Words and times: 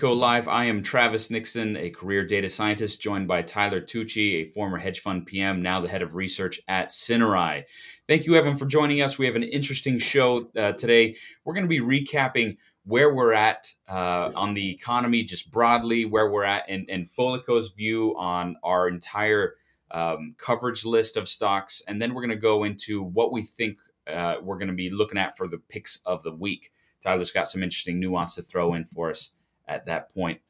Go 0.00 0.12
Live. 0.12 0.46
I 0.46 0.66
am 0.66 0.82
Travis 0.82 1.30
Nixon, 1.30 1.76
a 1.76 1.90
career 1.90 2.24
data 2.24 2.50
scientist, 2.50 3.00
joined 3.00 3.26
by 3.26 3.42
Tyler 3.42 3.80
Tucci, 3.80 4.34
a 4.34 4.50
former 4.52 4.76
hedge 4.76 5.00
fund 5.00 5.26
PM, 5.26 5.62
now 5.62 5.80
the 5.80 5.88
head 5.88 6.02
of 6.02 6.14
research 6.14 6.60
at 6.68 6.90
Cinerai. 6.90 7.64
Thank 8.06 8.26
you, 8.26 8.34
Evan, 8.34 8.56
for 8.56 8.66
joining 8.66 9.00
us. 9.00 9.18
We 9.18 9.26
have 9.26 9.36
an 9.36 9.42
interesting 9.42 9.98
show 9.98 10.48
uh, 10.56 10.72
today. 10.72 11.16
We're 11.44 11.54
going 11.54 11.68
to 11.68 11.68
be 11.68 11.80
recapping 11.80 12.58
where 12.84 13.14
we're 13.14 13.32
at 13.32 13.72
uh, 13.88 14.32
on 14.34 14.54
the 14.54 14.70
economy, 14.70 15.24
just 15.24 15.50
broadly, 15.50 16.04
where 16.04 16.30
we're 16.30 16.44
at, 16.44 16.64
and, 16.68 16.88
and 16.90 17.08
Foliko's 17.10 17.70
view 17.70 18.14
on 18.18 18.56
our 18.62 18.88
entire 18.88 19.54
um, 19.92 20.34
coverage 20.36 20.84
list 20.84 21.16
of 21.16 21.26
stocks. 21.26 21.80
And 21.88 22.02
then 22.02 22.12
we're 22.12 22.22
going 22.22 22.30
to 22.30 22.36
go 22.36 22.64
into 22.64 23.02
what 23.02 23.32
we 23.32 23.42
think 23.42 23.78
uh, 24.06 24.36
we're 24.42 24.58
going 24.58 24.68
to 24.68 24.74
be 24.74 24.90
looking 24.90 25.18
at 25.18 25.36
for 25.36 25.48
the 25.48 25.58
picks 25.58 26.00
of 26.04 26.22
the 26.22 26.34
week. 26.34 26.70
Tyler's 27.02 27.30
got 27.30 27.48
some 27.48 27.62
interesting 27.62 27.98
nuance 27.98 28.34
to 28.34 28.42
throw 28.42 28.74
in 28.74 28.84
for 28.84 29.10
us 29.10 29.30
at 29.68 29.86
that 29.86 30.12
point. 30.14 30.40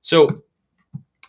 So 0.00 0.28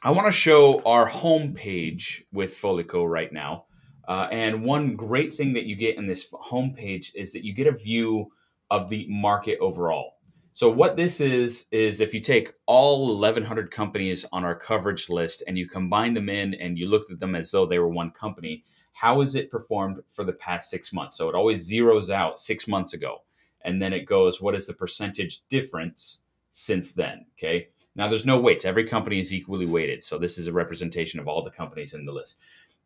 I 0.04 0.12
want 0.12 0.28
to 0.28 0.32
show 0.32 0.82
our 0.84 1.10
homepage 1.10 2.24
with 2.32 2.56
Foliko 2.56 3.10
right 3.10 3.32
now. 3.32 3.66
Uh, 4.08 4.28
and 4.32 4.64
one 4.64 4.96
great 4.96 5.34
thing 5.34 5.54
that 5.54 5.66
you 5.66 5.76
get 5.76 5.98
in 5.98 6.08
this 6.08 6.30
homepage 6.32 7.12
is 7.16 7.34
that 7.34 7.44
you 7.44 7.54
get 7.54 7.68
a 7.68 7.72
view 7.72 8.32
of 8.72 8.90
the 8.90 9.06
market 9.10 9.58
overall. 9.60 10.14
So 10.54 10.70
what 10.70 10.96
this 10.96 11.22
is 11.22 11.66
is 11.72 12.00
if 12.00 12.14
you 12.14 12.20
take 12.20 12.54
all 12.66 13.18
1100 13.20 13.70
companies 13.70 14.26
on 14.32 14.44
our 14.44 14.56
coverage 14.56 15.10
list 15.10 15.44
and 15.48 15.58
you 15.58 15.68
combine 15.68 16.14
them 16.14 16.30
in 16.30 16.54
and 16.56 16.78
you 16.78 16.88
looked 16.88 17.12
at 17.12 17.20
them 17.20 17.36
as 17.36 17.52
though 17.52 17.66
they 17.66 17.80
were 17.80 17.90
one 17.90 18.12
company, 18.12 18.64
how 18.94 19.20
has 19.20 19.36
it 19.36 19.52
performed 19.52 20.00
for 20.12 20.24
the 20.24 20.34
past 20.34 20.70
6 20.70 20.92
months? 20.94 21.18
So 21.18 21.30
it 21.30 21.36
always 21.36 21.70
zeroes 21.70 22.10
out 22.10 22.40
6 22.40 22.68
months 22.68 22.94
ago 22.94 23.24
and 23.68 23.82
then 23.82 23.94
it 23.94 24.06
goes 24.06 24.42
what 24.42 24.56
is 24.56 24.66
the 24.66 24.74
percentage 24.74 25.42
difference 25.50 26.20
since 26.58 26.94
then. 26.94 27.24
Okay. 27.38 27.68
Now 27.96 28.08
there's 28.08 28.26
no 28.26 28.40
weights. 28.40 28.66
Every 28.66 28.84
company 28.84 29.20
is 29.20 29.32
equally 29.32 29.68
weighted. 29.68 30.04
So 30.04 30.18
this 30.18 30.40
is 30.40 30.48
a 30.48 30.54
representation 30.54 31.20
of 31.20 31.28
all 31.28 31.44
the 31.44 31.52
companies 31.52 31.94
in 31.94 32.04
the 32.04 32.12
list. 32.12 32.38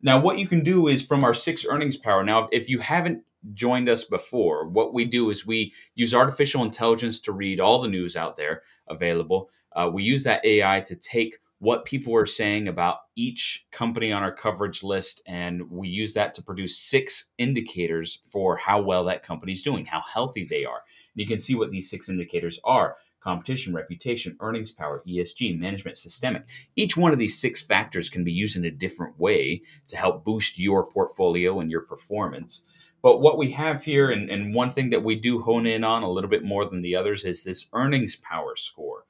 Now, 0.02 0.20
what 0.20 0.38
you 0.38 0.46
can 0.46 0.62
do 0.62 0.88
is 0.88 1.02
from 1.02 1.24
our 1.24 1.32
six 1.32 1.64
earnings 1.64 1.96
power. 1.96 2.22
Now, 2.22 2.48
if 2.52 2.68
you 2.68 2.80
haven't 2.80 3.24
joined 3.54 3.88
us 3.88 4.04
before, 4.04 4.68
what 4.68 4.92
we 4.92 5.04
do 5.06 5.30
is 5.30 5.46
we 5.46 5.72
use 5.94 6.12
artificial 6.12 6.64
intelligence 6.64 7.18
to 7.20 7.32
read 7.32 7.60
all 7.60 7.80
the 7.80 7.88
news 7.88 8.14
out 8.14 8.36
there 8.36 8.62
available. 8.88 9.48
Uh, 9.74 9.88
we 9.92 10.02
use 10.02 10.24
that 10.24 10.44
AI 10.44 10.80
to 10.80 10.96
take 10.96 11.38
what 11.58 11.84
people 11.84 12.14
are 12.14 12.26
saying 12.26 12.68
about 12.68 12.98
each 13.16 13.64
company 13.70 14.12
on 14.12 14.22
our 14.22 14.32
coverage 14.32 14.82
list, 14.82 15.22
and 15.26 15.70
we 15.70 15.88
use 15.88 16.12
that 16.12 16.34
to 16.34 16.42
produce 16.42 16.76
six 16.76 17.26
indicators 17.38 18.18
for 18.28 18.56
how 18.56 18.82
well 18.82 19.04
that 19.04 19.22
company 19.22 19.52
is 19.52 19.62
doing, 19.62 19.86
how 19.86 20.00
healthy 20.00 20.44
they 20.44 20.64
are. 20.64 20.82
And 21.14 21.20
you 21.20 21.26
can 21.26 21.38
see 21.38 21.54
what 21.54 21.70
these 21.70 21.88
six 21.88 22.08
indicators 22.08 22.58
are 22.64 22.96
competition, 23.22 23.74
reputation, 23.74 24.36
earnings 24.40 24.70
power, 24.70 25.02
ESG, 25.06 25.58
management, 25.58 25.96
systemic. 25.96 26.44
Each 26.76 26.96
one 26.96 27.12
of 27.12 27.18
these 27.18 27.38
six 27.38 27.62
factors 27.62 28.10
can 28.10 28.24
be 28.24 28.32
used 28.32 28.56
in 28.56 28.64
a 28.64 28.70
different 28.70 29.18
way 29.18 29.62
to 29.88 29.96
help 29.96 30.24
boost 30.24 30.58
your 30.58 30.86
portfolio 30.86 31.60
and 31.60 31.70
your 31.70 31.82
performance. 31.82 32.62
But 33.02 33.20
what 33.20 33.38
we 33.38 33.50
have 33.52 33.82
here, 33.82 34.10
and, 34.10 34.30
and 34.30 34.54
one 34.54 34.70
thing 34.70 34.90
that 34.90 35.02
we 35.02 35.16
do 35.16 35.40
hone 35.42 35.66
in 35.66 35.82
on 35.82 36.02
a 36.02 36.10
little 36.10 36.30
bit 36.30 36.44
more 36.44 36.64
than 36.64 36.82
the 36.82 36.94
others, 36.94 37.24
is 37.24 37.42
this 37.42 37.68
earnings 37.72 38.16
power 38.16 38.56
score. 38.56 39.04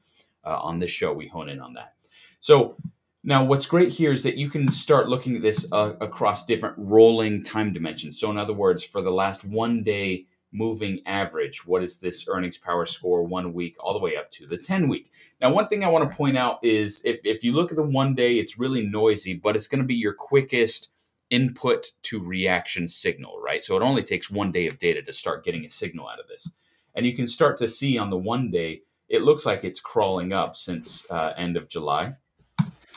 Uh, 0.44 0.58
on 0.58 0.80
this 0.80 0.90
show, 0.90 1.12
we 1.12 1.28
hone 1.28 1.48
in 1.48 1.60
on 1.60 1.74
that. 1.74 1.94
So 2.40 2.76
now, 3.22 3.44
what's 3.44 3.66
great 3.66 3.92
here 3.92 4.10
is 4.10 4.24
that 4.24 4.36
you 4.36 4.50
can 4.50 4.66
start 4.66 5.08
looking 5.08 5.36
at 5.36 5.42
this 5.42 5.64
uh, 5.70 5.92
across 6.00 6.44
different 6.44 6.74
rolling 6.76 7.44
time 7.44 7.72
dimensions. 7.72 8.18
So, 8.18 8.30
in 8.32 8.36
other 8.36 8.52
words, 8.52 8.82
for 8.82 9.00
the 9.00 9.12
last 9.12 9.44
one 9.44 9.84
day 9.84 10.26
moving 10.52 11.00
average. 11.06 11.66
What 11.66 11.82
is 11.82 11.98
this 11.98 12.26
earnings 12.28 12.58
power 12.58 12.86
score 12.86 13.24
one 13.24 13.52
week 13.52 13.76
all 13.80 13.94
the 13.94 14.04
way 14.04 14.16
up 14.16 14.30
to 14.32 14.46
the 14.46 14.56
10 14.56 14.88
week? 14.88 15.10
Now, 15.40 15.52
one 15.52 15.66
thing 15.66 15.82
I 15.82 15.88
want 15.88 16.08
to 16.08 16.16
point 16.16 16.36
out 16.36 16.58
is 16.62 17.02
if, 17.04 17.20
if 17.24 17.42
you 17.42 17.52
look 17.52 17.70
at 17.70 17.76
the 17.76 17.82
one 17.82 18.14
day, 18.14 18.34
it's 18.34 18.58
really 18.58 18.86
noisy, 18.86 19.34
but 19.34 19.56
it's 19.56 19.66
going 19.66 19.80
to 19.80 19.86
be 19.86 19.94
your 19.94 20.12
quickest 20.12 20.88
input 21.30 21.92
to 22.02 22.20
reaction 22.20 22.86
signal, 22.86 23.40
right? 23.42 23.64
So 23.64 23.74
it 23.76 23.82
only 23.82 24.02
takes 24.02 24.30
one 24.30 24.52
day 24.52 24.66
of 24.66 24.78
data 24.78 25.00
to 25.02 25.12
start 25.12 25.44
getting 25.44 25.64
a 25.64 25.70
signal 25.70 26.06
out 26.06 26.20
of 26.20 26.28
this. 26.28 26.50
And 26.94 27.06
you 27.06 27.16
can 27.16 27.26
start 27.26 27.56
to 27.58 27.68
see 27.68 27.96
on 27.96 28.10
the 28.10 28.18
one 28.18 28.50
day, 28.50 28.82
it 29.08 29.22
looks 29.22 29.46
like 29.46 29.64
it's 29.64 29.80
crawling 29.80 30.32
up 30.32 30.56
since 30.56 31.06
uh, 31.10 31.32
end 31.36 31.56
of 31.56 31.68
July. 31.68 32.14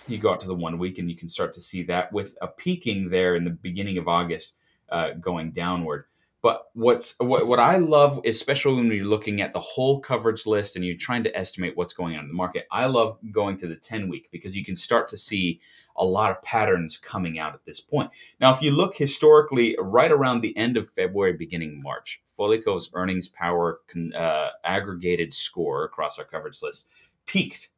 You 0.07 0.17
go 0.17 0.31
out 0.31 0.41
to 0.41 0.47
the 0.47 0.55
one 0.55 0.77
week 0.77 0.99
and 0.99 1.09
you 1.09 1.15
can 1.15 1.29
start 1.29 1.53
to 1.53 1.61
see 1.61 1.83
that 1.83 2.11
with 2.11 2.37
a 2.41 2.47
peaking 2.47 3.09
there 3.09 3.35
in 3.35 3.45
the 3.45 3.49
beginning 3.49 3.97
of 3.97 4.07
August 4.07 4.53
uh, 4.89 5.11
going 5.13 5.51
downward. 5.51 6.05
But 6.45 6.67
what's 6.73 7.15
what, 7.17 7.47
what 7.47 7.59
I 7.59 7.77
love, 7.77 8.21
especially 8.23 8.75
when 8.75 8.91
you're 8.91 9.03
looking 9.03 9.41
at 9.41 9.51
the 9.51 9.59
whole 9.59 9.99
coverage 9.99 10.45
list 10.45 10.75
and 10.75 10.85
you're 10.85 10.95
trying 10.95 11.23
to 11.23 11.35
estimate 11.35 11.75
what's 11.75 11.95
going 11.95 12.15
on 12.15 12.25
in 12.25 12.27
the 12.27 12.35
market, 12.35 12.67
I 12.71 12.85
love 12.85 13.17
going 13.31 13.57
to 13.57 13.67
the 13.67 13.75
10 13.75 14.09
week 14.09 14.29
because 14.31 14.55
you 14.55 14.63
can 14.63 14.75
start 14.75 15.07
to 15.07 15.17
see 15.17 15.59
a 15.97 16.05
lot 16.05 16.29
of 16.29 16.43
patterns 16.43 16.99
coming 16.99 17.39
out 17.39 17.55
at 17.55 17.65
this 17.65 17.81
point. 17.81 18.11
Now, 18.39 18.53
if 18.53 18.61
you 18.61 18.69
look 18.69 18.95
historically, 18.95 19.75
right 19.79 20.11
around 20.11 20.41
the 20.41 20.55
end 20.55 20.77
of 20.77 20.91
February, 20.91 21.33
beginning 21.33 21.81
March, 21.81 22.21
Foliko's 22.37 22.91
earnings 22.93 23.27
power 23.27 23.79
uh, 24.15 24.49
aggregated 24.63 25.33
score 25.33 25.83
across 25.83 26.19
our 26.19 26.25
coverage 26.25 26.61
list 26.61 26.87
peaked 27.25 27.69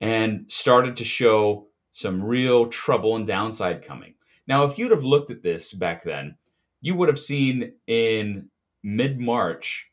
and 0.00 0.50
started 0.50 0.96
to 0.96 1.04
show 1.04 1.68
some 1.92 2.20
real 2.20 2.66
trouble 2.66 3.14
and 3.14 3.28
downside 3.28 3.84
coming. 3.84 4.14
Now, 4.48 4.64
if 4.64 4.76
you'd 4.76 4.90
have 4.90 5.04
looked 5.04 5.30
at 5.30 5.44
this 5.44 5.72
back 5.72 6.02
then, 6.02 6.34
you 6.80 6.94
would 6.94 7.08
have 7.08 7.18
seen 7.18 7.72
in 7.86 8.48
mid 8.82 9.20
March 9.20 9.90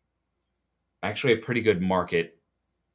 actually 1.04 1.34
a 1.34 1.38
pretty 1.38 1.62
good 1.62 1.82
market 1.82 2.38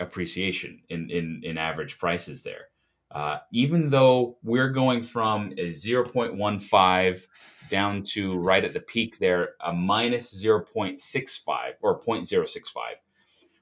appreciation 0.00 0.80
in, 0.88 1.10
in, 1.10 1.40
in 1.44 1.58
average 1.58 1.98
prices 1.98 2.42
there. 2.42 2.66
Uh, 3.10 3.38
even 3.52 3.90
though 3.90 4.38
we're 4.42 4.70
going 4.70 5.02
from 5.02 5.52
a 5.58 5.70
0.15 5.70 7.26
down 7.68 8.02
to 8.02 8.38
right 8.38 8.64
at 8.64 8.72
the 8.72 8.80
peak 8.80 9.18
there, 9.18 9.50
a 9.64 9.72
minus 9.72 10.42
0.65 10.42 11.72
or 11.82 12.00
0.065, 12.00 12.72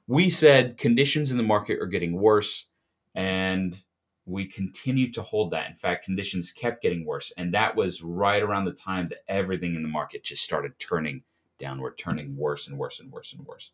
we 0.07 0.31
said 0.31 0.77
conditions 0.77 1.33
in 1.33 1.37
the 1.37 1.43
market 1.43 1.81
are 1.81 1.87
getting 1.87 2.13
worse 2.13 2.67
and 3.15 3.83
we 4.31 4.47
continued 4.47 5.15
to 5.15 5.23
hold 5.23 5.51
that. 5.51 5.69
In 5.69 5.77
fact, 5.77 6.05
conditions 6.05 6.53
kept 6.53 6.83
getting 6.83 7.05
worse. 7.05 7.33
And 7.37 7.53
that 7.55 7.77
was 7.77 8.03
right 8.03 8.43
around 8.43 8.65
the 8.65 8.73
time 8.73 9.09
that 9.09 9.25
everything 9.29 9.75
in 9.75 9.83
the 9.83 9.89
market 9.89 10.25
just 10.25 10.43
started 10.43 10.79
turning 10.79 11.23
downward, 11.59 11.99
turning 11.99 12.35
worse 12.37 12.67
and 12.67 12.79
worse 12.79 13.01
and 13.01 13.13
worse 13.13 13.35
and 13.35 13.47
worse. 13.47 13.71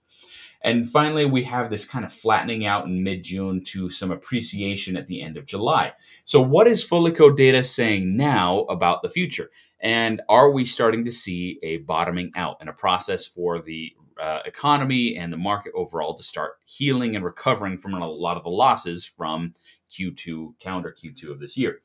And 0.62 0.91
finally, 0.91 1.25
we 1.25 1.44
have 1.44 1.71
this 1.71 1.87
kind 1.87 2.05
of 2.05 2.12
flattening 2.12 2.67
out 2.67 2.87
in 2.87 3.03
mid 3.03 3.22
June 3.22 3.62
to 3.67 3.89
some 3.89 4.11
appreciation 4.11 4.97
at 4.97 5.06
the 5.06 5.22
end 5.22 5.37
of 5.37 5.47
July. 5.47 5.93
So, 6.25 6.41
what 6.41 6.67
is 6.67 6.84
Foliko 6.84 7.34
data 7.34 7.62
saying 7.62 8.17
now 8.17 8.61
about 8.62 9.03
the 9.03 9.09
future? 9.09 9.50
And 9.81 10.21
are 10.28 10.50
we 10.50 10.65
starting 10.65 11.05
to 11.05 11.12
see 11.12 11.59
a 11.62 11.78
bottoming 11.78 12.33
out 12.34 12.56
and 12.61 12.69
a 12.69 12.73
process 12.73 13.25
for 13.25 13.61
the 13.61 13.94
uh, 14.21 14.41
economy 14.47 15.17
and 15.17 15.33
the 15.33 15.37
market 15.37 15.73
overall 15.75 16.15
to 16.15 16.23
start 16.23 16.55
healing 16.65 17.15
and 17.15 17.25
recovering 17.25 17.77
from 17.77 17.94
a 17.94 18.09
lot 18.09 18.37
of 18.37 18.43
the 18.43 18.50
losses 18.50 19.05
from 19.05 19.55
Q2, 19.91 20.58
calendar 20.58 20.94
Q2 20.97 21.30
of 21.30 21.41
this 21.41 21.56
year. 21.56 21.80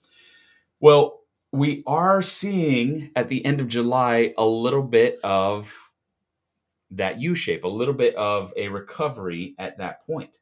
Well, 0.80 1.22
we 1.52 1.84
are 1.86 2.22
seeing 2.22 3.12
at 3.16 3.28
the 3.28 3.46
end 3.46 3.62
of 3.62 3.68
July 3.68 4.34
a 4.38 4.46
little 4.46 4.84
bit 4.84 5.20
of 5.24 5.92
that 6.92 7.20
U 7.20 7.36
shape, 7.36 7.64
a 7.64 7.70
little 7.70 7.94
bit 7.94 8.16
of 8.16 8.54
a 8.56 8.68
recovery 8.68 9.56
at 9.58 9.78
that 9.78 10.06
point. 10.06 10.38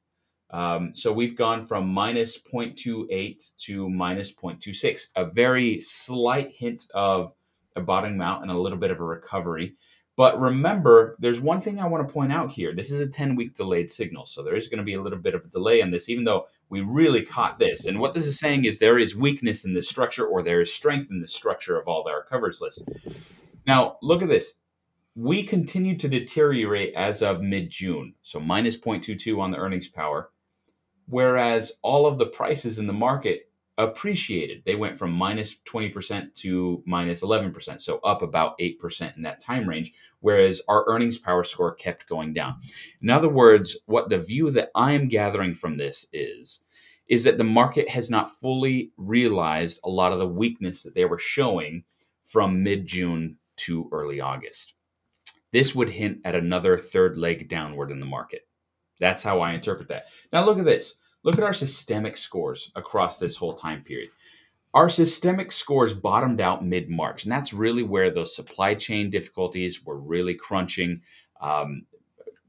Um, 0.51 0.95
so 0.95 1.13
we've 1.13 1.37
gone 1.37 1.65
from 1.65 1.87
minus 1.87 2.39
0.28 2.39 3.55
to 3.65 3.89
minus 3.89 4.31
0.26, 4.31 5.01
a 5.15 5.25
very 5.25 5.79
slight 5.79 6.51
hint 6.55 6.87
of 6.93 7.33
a 7.75 7.81
bottoming 7.81 8.21
out 8.21 8.41
and 8.41 8.49
a 8.49 8.57
little 8.57 8.77
bit 8.77 8.89
of 8.91 8.99
a 8.99 9.03
recovery. 9.03 9.75
But 10.15 10.39
remember, 10.39 11.15
there's 11.19 11.39
one 11.39 11.61
thing 11.61 11.79
I 11.79 11.87
want 11.87 12.05
to 12.05 12.13
point 12.13 12.33
out 12.33 12.51
here. 12.51 12.73
This 12.73 12.91
is 12.91 12.99
a 12.99 13.07
10 13.07 13.35
week 13.35 13.53
delayed 13.53 13.89
signal. 13.89 14.25
So 14.25 14.43
there 14.43 14.55
is 14.55 14.67
going 14.67 14.79
to 14.79 14.83
be 14.83 14.95
a 14.95 15.01
little 15.01 15.19
bit 15.19 15.35
of 15.35 15.45
a 15.45 15.47
delay 15.47 15.81
in 15.81 15.91
this, 15.91 16.09
even 16.09 16.23
though 16.23 16.47
we 16.69 16.81
really 16.81 17.23
caught 17.23 17.59
this. 17.59 17.85
And 17.85 17.99
what 17.99 18.13
this 18.13 18.27
is 18.27 18.39
saying 18.39 18.65
is 18.65 18.77
there 18.77 18.99
is 18.99 19.15
weakness 19.15 19.65
in 19.65 19.73
the 19.73 19.81
structure 19.81 20.25
or 20.25 20.43
there 20.43 20.61
is 20.61 20.73
strength 20.73 21.09
in 21.09 21.19
the 21.19 21.27
structure 21.27 21.79
of 21.79 21.87
all 21.87 22.07
our 22.07 22.23
coverage 22.23 22.61
list. 22.61 22.83
Now, 23.65 23.97
look 24.01 24.21
at 24.21 24.29
this. 24.29 24.53
We 25.15 25.43
continue 25.43 25.97
to 25.97 26.07
deteriorate 26.07 26.93
as 26.95 27.21
of 27.21 27.41
mid 27.41 27.71
June. 27.71 28.13
So 28.21 28.39
minus 28.39 28.77
0.22 28.77 29.39
on 29.39 29.51
the 29.51 29.57
earnings 29.57 29.87
power. 29.87 30.29
Whereas 31.07 31.73
all 31.81 32.05
of 32.05 32.19
the 32.19 32.27
prices 32.27 32.77
in 32.77 32.85
the 32.85 32.93
market 32.93 33.48
appreciated. 33.79 34.61
They 34.65 34.75
went 34.75 34.99
from 34.99 35.11
minus 35.11 35.55
20% 35.65 36.35
to 36.35 36.83
minus 36.85 37.21
11%, 37.21 37.79
so 37.79 37.97
up 37.99 38.21
about 38.21 38.59
8% 38.59 39.15
in 39.15 39.23
that 39.23 39.39
time 39.39 39.67
range, 39.67 39.93
whereas 40.19 40.61
our 40.67 40.85
earnings 40.87 41.17
power 41.17 41.43
score 41.43 41.73
kept 41.73 42.07
going 42.07 42.33
down. 42.33 42.57
In 43.01 43.09
other 43.09 43.29
words, 43.29 43.77
what 43.85 44.09
the 44.09 44.19
view 44.19 44.51
that 44.51 44.69
I'm 44.75 45.07
gathering 45.07 45.55
from 45.55 45.77
this 45.77 46.05
is 46.11 46.61
is 47.07 47.23
that 47.23 47.39
the 47.39 47.43
market 47.43 47.89
has 47.89 48.09
not 48.09 48.39
fully 48.39 48.91
realized 48.97 49.79
a 49.83 49.89
lot 49.89 50.11
of 50.11 50.19
the 50.19 50.27
weakness 50.27 50.83
that 50.83 50.93
they 50.93 51.05
were 51.05 51.17
showing 51.17 51.83
from 52.25 52.61
mid-June 52.61 53.37
to 53.55 53.89
early 53.91 54.21
August. 54.21 54.73
This 55.51 55.73
would 55.73 55.89
hint 55.89 56.19
at 56.23 56.35
another 56.35 56.77
third 56.77 57.17
leg 57.17 57.47
downward 57.47 57.89
in 57.89 57.99
the 57.99 58.05
market. 58.05 58.41
That's 58.99 59.23
how 59.23 59.39
I 59.39 59.53
interpret 59.53 59.87
that. 59.87 60.05
Now 60.31 60.45
look 60.45 60.59
at 60.59 60.65
this 60.65 60.95
look 61.23 61.37
at 61.37 61.43
our 61.43 61.53
systemic 61.53 62.17
scores 62.17 62.71
across 62.75 63.19
this 63.19 63.37
whole 63.37 63.53
time 63.53 63.83
period. 63.83 64.09
Our 64.73 64.89
systemic 64.89 65.51
scores 65.51 65.93
bottomed 65.93 66.41
out 66.41 66.63
mid 66.63 66.89
March, 66.89 67.23
and 67.23 67.31
that's 67.31 67.53
really 67.53 67.83
where 67.83 68.11
those 68.11 68.35
supply 68.35 68.75
chain 68.75 69.09
difficulties 69.09 69.83
were 69.83 69.99
really 69.99 70.35
crunching. 70.35 71.01
Um, 71.41 71.85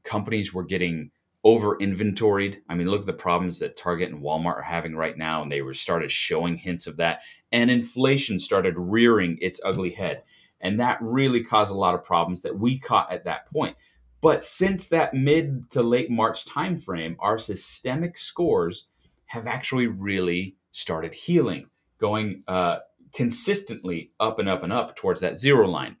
companies 0.03 0.53
were 0.53 0.63
getting 0.63 1.11
over 1.43 1.77
inventoried. 1.79 2.61
I 2.69 2.75
mean, 2.75 2.87
look 2.87 3.01
at 3.01 3.05
the 3.07 3.13
problems 3.13 3.59
that 3.59 3.75
Target 3.75 4.11
and 4.11 4.21
Walmart 4.21 4.57
are 4.57 4.61
having 4.61 4.95
right 4.95 5.17
now, 5.17 5.41
and 5.41 5.51
they 5.51 5.61
were 5.61 5.73
started 5.73 6.11
showing 6.11 6.57
hints 6.57 6.85
of 6.85 6.97
that. 6.97 7.21
And 7.51 7.71
inflation 7.71 8.39
started 8.39 8.75
rearing 8.77 9.37
its 9.41 9.59
ugly 9.65 9.89
head. 9.89 10.23
And 10.59 10.79
that 10.79 10.99
really 11.01 11.43
caused 11.43 11.71
a 11.71 11.77
lot 11.77 11.95
of 11.95 12.03
problems 12.03 12.43
that 12.43 12.59
we 12.59 12.77
caught 12.77 13.11
at 13.11 13.25
that 13.25 13.51
point. 13.51 13.75
But 14.21 14.43
since 14.43 14.87
that 14.89 15.13
mid 15.13 15.71
to 15.71 15.81
late 15.81 16.11
March 16.11 16.45
timeframe, 16.45 17.15
our 17.19 17.39
systemic 17.39 18.17
scores 18.17 18.87
have 19.25 19.47
actually 19.47 19.87
really 19.87 20.57
started 20.71 21.13
healing, 21.13 21.69
going 21.99 22.43
uh, 22.47 22.79
consistently 23.13 24.11
up 24.19 24.39
and 24.39 24.47
up 24.47 24.63
and 24.63 24.71
up 24.71 24.95
towards 24.95 25.21
that 25.21 25.37
zero 25.37 25.67
line. 25.67 25.97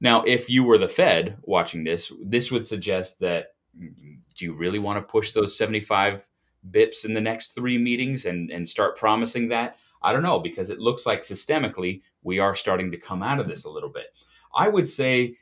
Now, 0.00 0.22
if 0.22 0.48
you 0.48 0.64
were 0.64 0.78
the 0.78 0.88
Fed 0.88 1.38
watching 1.42 1.84
this, 1.84 2.12
this 2.24 2.50
would 2.50 2.64
suggest 2.64 3.20
that 3.20 3.48
do 3.78 4.44
you 4.44 4.54
really 4.54 4.78
want 4.78 4.96
to 4.96 5.10
push 5.10 5.32
those 5.32 5.56
75 5.56 6.26
bips 6.70 7.04
in 7.04 7.14
the 7.14 7.20
next 7.20 7.54
three 7.54 7.78
meetings 7.78 8.24
and, 8.24 8.50
and 8.50 8.66
start 8.66 8.96
promising 8.96 9.48
that? 9.48 9.76
I 10.02 10.12
don't 10.12 10.22
know, 10.22 10.38
because 10.38 10.70
it 10.70 10.78
looks 10.78 11.04
like 11.04 11.22
systemically 11.22 12.02
we 12.22 12.38
are 12.38 12.54
starting 12.54 12.92
to 12.92 12.96
come 12.96 13.22
out 13.22 13.40
of 13.40 13.48
this 13.48 13.64
a 13.64 13.70
little 13.70 13.90
bit. 13.90 14.06
I 14.54 14.68
would 14.68 14.86
say 14.86 15.36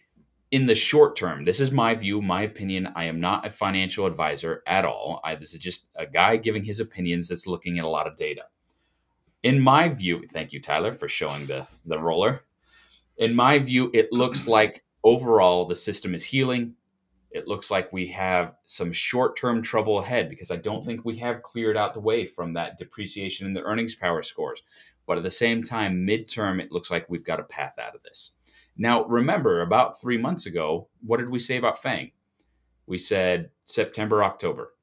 in 0.50 0.66
the 0.66 0.74
short 0.74 1.16
term, 1.16 1.44
this 1.44 1.60
is 1.60 1.70
my 1.70 1.94
view, 1.94 2.22
my 2.22 2.42
opinion. 2.42 2.88
I 2.94 3.04
am 3.04 3.20
not 3.20 3.46
a 3.46 3.50
financial 3.50 4.06
advisor 4.06 4.62
at 4.66 4.84
all. 4.84 5.20
I, 5.24 5.34
this 5.34 5.54
is 5.54 5.60
just 5.60 5.86
a 5.96 6.06
guy 6.06 6.36
giving 6.36 6.64
his 6.64 6.80
opinions 6.80 7.28
that's 7.28 7.46
looking 7.46 7.78
at 7.78 7.84
a 7.84 7.88
lot 7.88 8.06
of 8.06 8.16
data. 8.16 8.42
In 9.42 9.60
my 9.60 9.88
view, 9.88 10.22
thank 10.32 10.52
you, 10.52 10.60
Tyler, 10.60 10.92
for 10.92 11.08
showing 11.08 11.46
the, 11.46 11.66
the 11.84 11.98
roller. 11.98 12.44
In 13.16 13.34
my 13.34 13.58
view, 13.58 13.90
it 13.94 14.12
looks 14.12 14.46
like 14.46 14.84
overall 15.02 15.66
the 15.66 15.76
system 15.76 16.14
is 16.14 16.24
healing 16.24 16.74
it 17.36 17.46
looks 17.46 17.70
like 17.70 17.92
we 17.92 18.06
have 18.08 18.54
some 18.64 18.92
short 18.92 19.36
term 19.36 19.60
trouble 19.60 19.98
ahead 19.98 20.30
because 20.30 20.50
I 20.50 20.56
don't 20.56 20.84
think 20.84 21.04
we 21.04 21.16
have 21.18 21.42
cleared 21.42 21.76
out 21.76 21.92
the 21.92 22.00
way 22.00 22.24
from 22.24 22.54
that 22.54 22.78
depreciation 22.78 23.46
in 23.46 23.52
the 23.52 23.62
earnings 23.62 23.94
power 23.94 24.22
scores. 24.22 24.62
But 25.06 25.18
at 25.18 25.22
the 25.22 25.30
same 25.30 25.62
time, 25.62 26.06
midterm, 26.06 26.62
it 26.62 26.72
looks 26.72 26.90
like 26.90 27.04
we've 27.10 27.26
got 27.26 27.38
a 27.38 27.44
path 27.44 27.78
out 27.78 27.94
of 27.94 28.02
this. 28.02 28.32
Now, 28.76 29.04
remember, 29.04 29.62
about 29.62 30.00
three 30.00 30.18
months 30.18 30.46
ago, 30.46 30.88
what 31.04 31.18
did 31.18 31.30
we 31.30 31.38
say 31.38 31.56
about 31.56 31.82
FANG? 31.82 32.12
We 32.86 32.98
said 32.98 33.50
September, 33.64 34.22
October. 34.22 34.74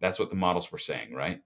That's 0.00 0.18
what 0.18 0.30
the 0.30 0.36
models 0.36 0.70
were 0.70 0.78
saying, 0.78 1.14
right? 1.14 1.40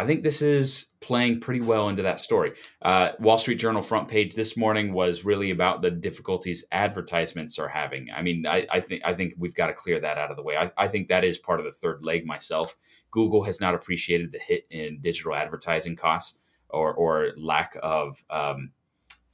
I 0.00 0.06
think 0.06 0.22
this 0.22 0.42
is 0.42 0.86
playing 1.00 1.40
pretty 1.40 1.60
well 1.60 1.88
into 1.88 2.04
that 2.04 2.20
story. 2.20 2.52
Uh, 2.82 3.10
Wall 3.18 3.36
Street 3.36 3.56
Journal 3.56 3.82
front 3.82 4.06
page 4.06 4.36
this 4.36 4.56
morning 4.56 4.92
was 4.92 5.24
really 5.24 5.50
about 5.50 5.82
the 5.82 5.90
difficulties 5.90 6.64
advertisements 6.70 7.58
are 7.58 7.66
having. 7.66 8.08
I 8.14 8.22
mean, 8.22 8.46
I, 8.46 8.64
I 8.70 8.78
think 8.80 9.02
I 9.04 9.12
think 9.12 9.34
we've 9.38 9.56
got 9.56 9.66
to 9.66 9.72
clear 9.72 9.98
that 9.98 10.16
out 10.16 10.30
of 10.30 10.36
the 10.36 10.42
way. 10.44 10.56
I, 10.56 10.70
I, 10.78 10.86
think 10.86 11.08
that 11.08 11.24
is 11.24 11.36
part 11.36 11.58
of 11.58 11.66
the 11.66 11.72
third 11.72 12.06
leg 12.06 12.24
myself. 12.24 12.76
Google 13.10 13.42
has 13.42 13.60
not 13.60 13.74
appreciated 13.74 14.30
the 14.30 14.38
hit 14.38 14.66
in 14.70 15.00
digital 15.00 15.34
advertising 15.34 15.96
costs 15.96 16.38
or 16.70 16.94
or 16.94 17.32
lack 17.36 17.76
of 17.82 18.24
um, 18.30 18.70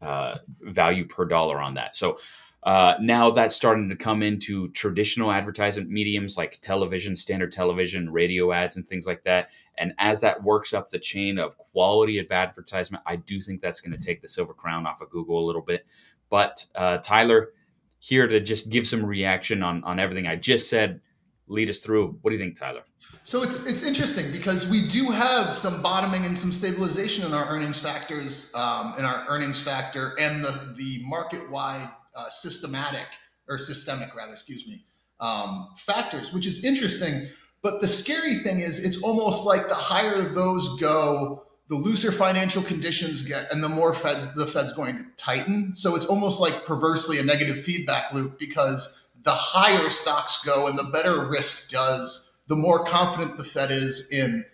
uh, 0.04 0.38
value 0.60 1.06
per 1.06 1.24
dollar 1.24 1.58
on 1.60 1.74
that. 1.74 1.96
So 1.96 2.18
uh, 2.64 2.94
now 3.00 3.30
that's 3.30 3.54
starting 3.54 3.90
to 3.90 3.96
come 3.96 4.22
into 4.22 4.68
traditional 4.70 5.30
advertisement 5.30 5.90
mediums 5.90 6.36
like 6.36 6.58
television, 6.62 7.14
standard 7.14 7.52
television, 7.52 8.10
radio 8.10 8.52
ads, 8.52 8.76
and 8.76 8.88
things 8.88 9.06
like 9.06 9.22
that. 9.24 9.50
And 9.76 9.92
as 9.98 10.20
that 10.20 10.42
works 10.42 10.72
up 10.72 10.88
the 10.88 10.98
chain 10.98 11.38
of 11.38 11.58
quality 11.58 12.18
of 12.18 12.30
advertisement, 12.30 13.02
I 13.06 13.16
do 13.16 13.40
think 13.40 13.60
that's 13.60 13.82
going 13.82 13.98
to 13.98 14.06
take 14.06 14.22
the 14.22 14.28
silver 14.28 14.54
crown 14.54 14.86
off 14.86 15.02
of 15.02 15.10
Google 15.10 15.38
a 15.38 15.46
little 15.46 15.62
bit. 15.62 15.86
But 16.30 16.64
uh, 16.74 16.98
Tyler, 16.98 17.52
here 17.98 18.26
to 18.26 18.40
just 18.40 18.70
give 18.70 18.86
some 18.86 19.04
reaction 19.04 19.62
on 19.62 19.84
on 19.84 19.98
everything 19.98 20.26
I 20.26 20.36
just 20.36 20.70
said. 20.70 21.00
Lead 21.46 21.68
us 21.68 21.80
through. 21.80 22.18
What 22.22 22.30
do 22.30 22.36
you 22.36 22.42
think, 22.42 22.58
Tyler? 22.58 22.82
So 23.22 23.42
it's 23.42 23.66
it's 23.66 23.82
interesting 23.82 24.32
because 24.32 24.68
we 24.68 24.88
do 24.88 25.10
have 25.10 25.54
some 25.54 25.82
bottoming 25.82 26.24
and 26.24 26.38
some 26.38 26.50
stabilization 26.50 27.26
in 27.26 27.34
our 27.34 27.46
earnings 27.46 27.78
factors, 27.78 28.50
um, 28.54 28.94
in 28.98 29.04
our 29.04 29.24
earnings 29.28 29.60
factor, 29.62 30.14
and 30.18 30.42
the 30.42 30.74
the 30.78 31.00
market 31.04 31.50
wide 31.50 31.90
uh, 32.16 32.28
systematic 32.28 33.06
or 33.46 33.58
systemic 33.58 34.14
rather, 34.16 34.32
excuse 34.32 34.66
me, 34.66 34.84
um, 35.20 35.68
factors, 35.76 36.32
which 36.32 36.46
is 36.46 36.64
interesting. 36.64 37.28
But 37.62 37.80
the 37.80 37.88
scary 37.88 38.36
thing 38.36 38.60
is, 38.60 38.84
it's 38.84 39.02
almost 39.02 39.44
like 39.44 39.68
the 39.68 39.74
higher 39.74 40.22
those 40.22 40.78
go, 40.80 41.44
the 41.68 41.76
looser 41.76 42.12
financial 42.12 42.62
conditions 42.62 43.22
get, 43.22 43.50
and 43.52 43.62
the 43.62 43.68
more 43.68 43.94
Fed's 43.94 44.34
the 44.34 44.46
Fed's 44.46 44.72
going 44.72 44.96
to 44.96 45.04
tighten. 45.16 45.74
So 45.74 45.96
it's 45.96 46.06
almost 46.06 46.40
like 46.40 46.64
perversely 46.64 47.18
a 47.18 47.22
negative 47.22 47.62
feedback 47.64 48.12
loop 48.12 48.38
because 48.38 49.03
the 49.24 49.32
higher 49.32 49.90
stocks 49.90 50.44
go 50.44 50.66
and 50.66 50.78
the 50.78 50.90
better 50.92 51.26
risk 51.26 51.70
does, 51.70 52.36
the 52.46 52.56
more 52.56 52.84
confident 52.84 53.36
the 53.36 53.44
Fed 53.44 53.70
is 53.70 54.10
in 54.10 54.44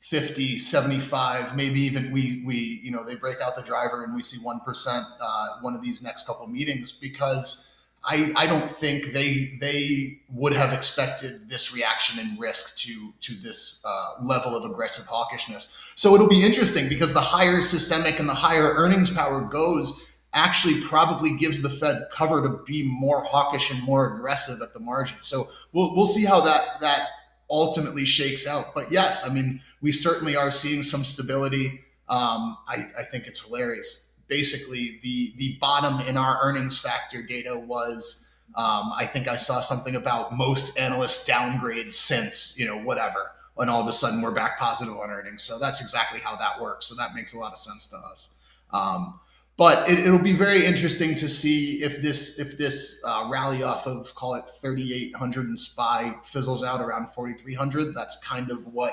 50 0.00 0.58
75 0.58 1.56
maybe 1.56 1.80
even 1.80 2.12
we 2.12 2.42
we 2.46 2.80
you 2.82 2.90
know 2.90 3.04
they 3.04 3.16
break 3.16 3.40
out 3.42 3.56
the 3.56 3.62
driver 3.62 4.04
and 4.04 4.14
we 4.14 4.22
see 4.22 4.38
1% 4.42 5.06
uh, 5.20 5.48
one 5.60 5.74
of 5.74 5.82
these 5.82 6.02
next 6.02 6.26
couple 6.26 6.46
meetings 6.46 6.92
because 6.92 7.76
I, 8.04 8.32
I 8.36 8.46
don't 8.46 8.70
think 8.70 9.12
they 9.12 9.58
they 9.60 10.20
would 10.32 10.52
have 10.52 10.72
expected 10.72 11.48
this 11.48 11.74
reaction 11.74 12.18
and 12.20 12.38
risk 12.38 12.76
to 12.78 13.12
to 13.20 13.34
this 13.34 13.84
uh, 13.86 14.22
level 14.22 14.56
of 14.56 14.70
aggressive 14.70 15.06
hawkishness. 15.06 15.76
So 15.96 16.14
it'll 16.14 16.28
be 16.28 16.44
interesting 16.44 16.88
because 16.88 17.12
the 17.12 17.20
higher 17.20 17.60
systemic 17.60 18.20
and 18.20 18.28
the 18.28 18.34
higher 18.34 18.72
earnings 18.74 19.10
power 19.10 19.40
goes, 19.40 20.00
actually 20.38 20.80
probably 20.82 21.36
gives 21.36 21.62
the 21.62 21.68
Fed 21.68 22.06
cover 22.12 22.40
to 22.42 22.62
be 22.64 22.88
more 23.00 23.24
hawkish 23.24 23.70
and 23.70 23.82
more 23.82 24.14
aggressive 24.14 24.62
at 24.62 24.72
the 24.72 24.80
margin. 24.80 25.16
So 25.20 25.48
we'll 25.72 25.94
we'll 25.96 26.06
see 26.06 26.24
how 26.24 26.40
that 26.42 26.62
that 26.80 27.08
ultimately 27.50 28.04
shakes 28.04 28.46
out. 28.46 28.74
But 28.74 28.86
yes, 28.90 29.28
I 29.28 29.34
mean 29.34 29.60
we 29.80 29.92
certainly 29.92 30.36
are 30.36 30.50
seeing 30.50 30.82
some 30.82 31.04
stability. 31.04 31.80
Um, 32.08 32.56
I, 32.66 32.86
I 32.96 33.02
think 33.02 33.26
it's 33.26 33.46
hilarious. 33.46 34.14
Basically, 34.28 35.00
the 35.02 35.32
the 35.38 35.58
bottom 35.60 36.00
in 36.06 36.16
our 36.16 36.38
earnings 36.42 36.78
factor 36.78 37.22
data 37.22 37.58
was. 37.58 38.24
Um, 38.54 38.92
I 38.96 39.04
think 39.04 39.28
I 39.28 39.36
saw 39.36 39.60
something 39.60 39.94
about 39.94 40.32
most 40.32 40.78
analysts 40.78 41.26
downgrade 41.26 41.92
since 41.92 42.58
you 42.58 42.66
know 42.66 42.78
whatever, 42.78 43.30
and 43.58 43.68
all 43.68 43.82
of 43.82 43.86
a 43.88 43.92
sudden 43.92 44.22
we're 44.22 44.34
back 44.34 44.58
positive 44.58 44.96
on 44.96 45.10
earnings. 45.10 45.42
So 45.42 45.58
that's 45.58 45.82
exactly 45.82 46.18
how 46.18 46.34
that 46.36 46.60
works. 46.60 46.86
So 46.86 46.94
that 46.94 47.14
makes 47.14 47.34
a 47.34 47.38
lot 47.38 47.52
of 47.52 47.58
sense 47.58 47.88
to 47.90 47.96
us. 47.96 48.42
Um, 48.72 49.20
but 49.58 49.90
it, 49.90 50.08
will 50.10 50.18
be 50.20 50.32
very 50.32 50.64
interesting 50.64 51.14
to 51.16 51.28
see 51.28 51.82
if 51.82 52.00
this 52.00 52.38
if 52.38 52.56
this 52.56 53.02
uh, 53.06 53.28
rally 53.30 53.62
off 53.62 53.86
of 53.86 54.14
call 54.14 54.34
it 54.34 54.44
3800 54.62 55.48
and 55.48 55.60
spy 55.60 56.14
fizzles 56.24 56.64
out 56.64 56.80
around 56.80 57.10
4300 57.10 57.94
that's 57.94 58.18
kind 58.24 58.50
of 58.50 58.66
what 58.72 58.92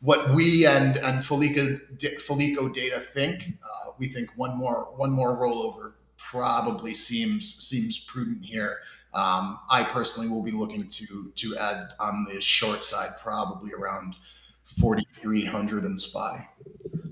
what 0.00 0.34
we 0.34 0.66
and 0.66 0.96
and 0.98 1.22
Foliko, 1.22 1.78
Foliko 1.98 2.72
data 2.72 3.00
think. 3.00 3.54
Uh, 3.62 3.92
we 3.98 4.08
think 4.08 4.30
one 4.36 4.56
more 4.58 4.92
one 4.96 5.10
more 5.10 5.36
rollover 5.36 5.92
probably 6.16 6.94
seems 6.94 7.54
seems 7.62 7.98
prudent 8.00 8.44
here. 8.44 8.78
Um, 9.12 9.58
I 9.68 9.82
personally 9.82 10.28
will 10.28 10.42
be 10.42 10.52
looking 10.52 10.88
to 10.88 11.32
to 11.34 11.56
add 11.56 11.90
on 12.00 12.26
the 12.32 12.40
short 12.40 12.84
side 12.84 13.10
probably 13.22 13.72
around 13.72 14.16
4300 14.78 15.84
and 15.84 16.00
SPY. 16.00 16.48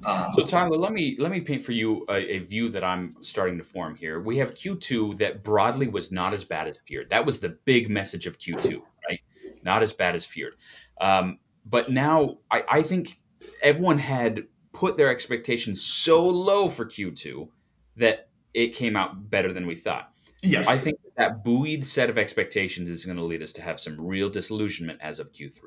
Um, 0.04 0.30
so 0.34 0.44
Tyler, 0.44 0.76
let 0.76 0.92
me 0.92 1.16
let 1.18 1.30
me 1.30 1.40
paint 1.40 1.62
for 1.62 1.72
you 1.72 2.04
a, 2.08 2.36
a, 2.36 2.38
view 2.38 2.68
that 2.70 2.84
I'm 2.84 3.14
starting 3.22 3.58
to 3.58 3.64
form 3.64 3.96
here. 3.96 4.20
We 4.20 4.38
have 4.38 4.54
Q2 4.54 5.18
that 5.18 5.42
broadly 5.42 5.88
was 5.88 6.12
not 6.12 6.32
as 6.32 6.44
bad 6.44 6.68
as 6.68 6.78
feared. 6.86 7.10
That 7.10 7.26
was 7.26 7.40
the 7.40 7.50
big 7.64 7.90
message 7.90 8.26
of 8.26 8.38
Q2, 8.38 8.80
right? 9.08 9.20
Not 9.62 9.82
as 9.82 9.92
bad 9.92 10.14
as 10.14 10.24
feared. 10.24 10.54
Um, 11.00 11.38
but 11.64 11.90
now 11.90 12.38
I, 12.50 12.64
I 12.68 12.82
think 12.82 13.20
everyone 13.62 13.98
had 13.98 14.44
put 14.72 14.96
their 14.96 15.10
expectations 15.10 15.82
so 15.82 16.26
low 16.26 16.68
for 16.68 16.84
Q2 16.84 17.48
that 17.96 18.28
it 18.54 18.74
came 18.74 18.96
out 18.96 19.30
better 19.30 19.52
than 19.52 19.66
we 19.66 19.74
thought. 19.76 20.12
Yes. 20.42 20.68
I 20.68 20.78
think 20.78 20.98
that 21.16 21.44
buoyed 21.44 21.84
set 21.84 22.10
of 22.10 22.18
expectations 22.18 22.88
is 22.90 23.04
going 23.04 23.16
to 23.16 23.24
lead 23.24 23.42
us 23.42 23.52
to 23.54 23.62
have 23.62 23.80
some 23.80 24.00
real 24.00 24.30
disillusionment 24.30 25.00
as 25.02 25.18
of 25.18 25.32
Q3. 25.32 25.58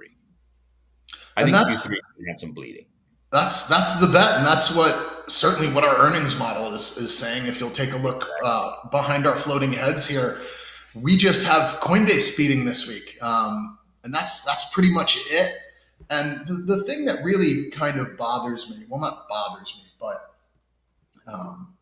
I 1.36 1.42
and 1.42 1.52
think 1.52 1.56
Q3 1.56 1.88
can 1.88 2.28
have 2.30 2.40
some 2.40 2.54
bleeding. 2.54 2.86
That's 3.32 3.68
that's 3.68 4.00
the 4.00 4.08
bet, 4.08 4.38
and 4.38 4.46
that's 4.46 4.76
what 4.76 5.32
certainly 5.32 5.72
what 5.72 5.84
our 5.84 5.98
earnings 5.98 6.38
model 6.38 6.74
is 6.74 6.98
is 6.98 7.18
saying. 7.18 7.48
If 7.48 7.60
you'll 7.60 7.72
take 7.72 7.94
a 7.94 7.98
look 7.98 8.28
uh, 8.44 8.90
behind 8.90 9.26
our 9.26 9.36
floating 9.36 9.72
heads 9.72 10.08
here, 10.08 10.42
we 10.94 11.16
just 11.16 11.46
have 11.48 11.80
Coinbase 11.80 12.36
beating 12.36 12.66
this 12.66 12.88
week, 12.90 13.18
um, 13.24 13.78
and 14.04 14.14
that's 14.14 14.44
that's 14.44 14.70
pretty 14.74 14.92
much 14.92 15.18
it. 15.30 15.54
And 16.10 16.46
the, 16.46 16.76
the 16.76 16.84
thing 16.84 17.06
that 17.06 17.24
really 17.24 17.70
kind 17.72 17.98
of 17.98 18.18
bothers 18.18 18.70
me, 18.70 18.84
well, 18.90 19.00
not 19.00 19.30
bothers 19.30 19.82
me, 19.82 19.90
but 19.98 21.34
um, 21.34 21.74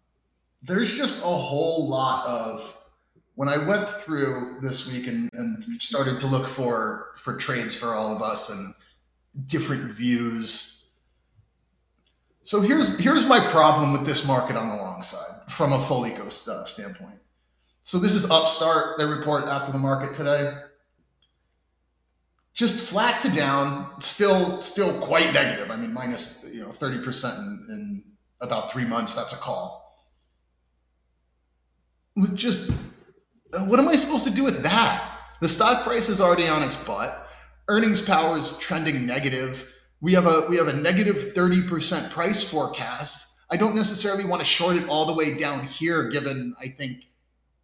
there's 0.61 0.95
just 0.95 1.23
a 1.23 1.27
whole 1.27 1.89
lot 1.89 2.27
of 2.27 2.75
when 3.35 3.49
I 3.49 3.65
went 3.65 3.89
through 3.89 4.59
this 4.61 4.91
week 4.91 5.07
and, 5.07 5.29
and 5.33 5.81
started 5.81 6.19
to 6.19 6.27
look 6.27 6.47
for 6.47 7.07
for 7.15 7.35
trades 7.35 7.75
for 7.75 7.95
all 7.95 8.15
of 8.15 8.21
us 8.21 8.51
and 8.51 8.73
different 9.47 9.93
views. 9.93 10.75
So 12.43 12.61
here's 12.61 12.99
here's 12.99 13.25
my 13.25 13.39
problem 13.39 13.91
with 13.93 14.05
this 14.05 14.25
market 14.25 14.55
on 14.55 14.69
the 14.69 14.75
long 14.75 15.03
side 15.03 15.51
from 15.51 15.73
a 15.73 15.77
Foliko 15.77 16.27
uh, 16.27 16.63
standpoint. 16.63 17.19
So 17.83 17.99
this 17.99 18.15
is 18.15 18.29
Upstart. 18.29 18.97
They 18.97 19.05
report 19.05 19.45
after 19.45 19.71
the 19.71 19.77
market 19.77 20.13
today. 20.13 20.53
Just 22.53 22.83
flat 22.83 23.21
to 23.21 23.31
down, 23.31 24.01
still 24.01 24.61
still 24.61 24.99
quite 24.99 25.33
negative. 25.33 25.71
I 25.71 25.75
mean, 25.77 25.93
minus 25.93 26.49
you 26.53 26.61
know 26.61 26.71
thirty 26.71 27.03
percent 27.03 27.35
in 27.69 28.03
about 28.41 28.71
three 28.71 28.85
months. 28.85 29.15
That's 29.15 29.33
a 29.33 29.37
call. 29.37 30.07
With 32.15 32.35
just 32.35 32.71
what 33.51 33.79
am 33.79 33.87
I 33.87 33.95
supposed 33.95 34.27
to 34.27 34.33
do 34.33 34.43
with 34.43 34.61
that? 34.63 35.17
The 35.41 35.47
stock 35.47 35.83
price 35.83 36.09
is 36.09 36.19
already 36.19 36.47
on 36.47 36.63
its 36.63 36.75
butt. 36.83 37.27
Earnings 37.67 38.01
power 38.01 38.37
is 38.37 38.57
trending 38.59 39.05
negative. 39.05 39.67
We 40.01 40.13
have 40.13 40.27
a 40.27 40.45
we 40.49 40.57
have 40.57 40.67
a 40.67 40.73
negative 40.73 41.33
30% 41.33 42.11
price 42.11 42.43
forecast. 42.43 43.37
I 43.51 43.57
don't 43.57 43.75
necessarily 43.75 44.25
want 44.25 44.41
to 44.41 44.45
short 44.45 44.75
it 44.75 44.87
all 44.87 45.05
the 45.05 45.13
way 45.13 45.35
down 45.35 45.65
here, 45.65 46.07
given 46.07 46.55
I 46.59 46.67
think 46.67 47.07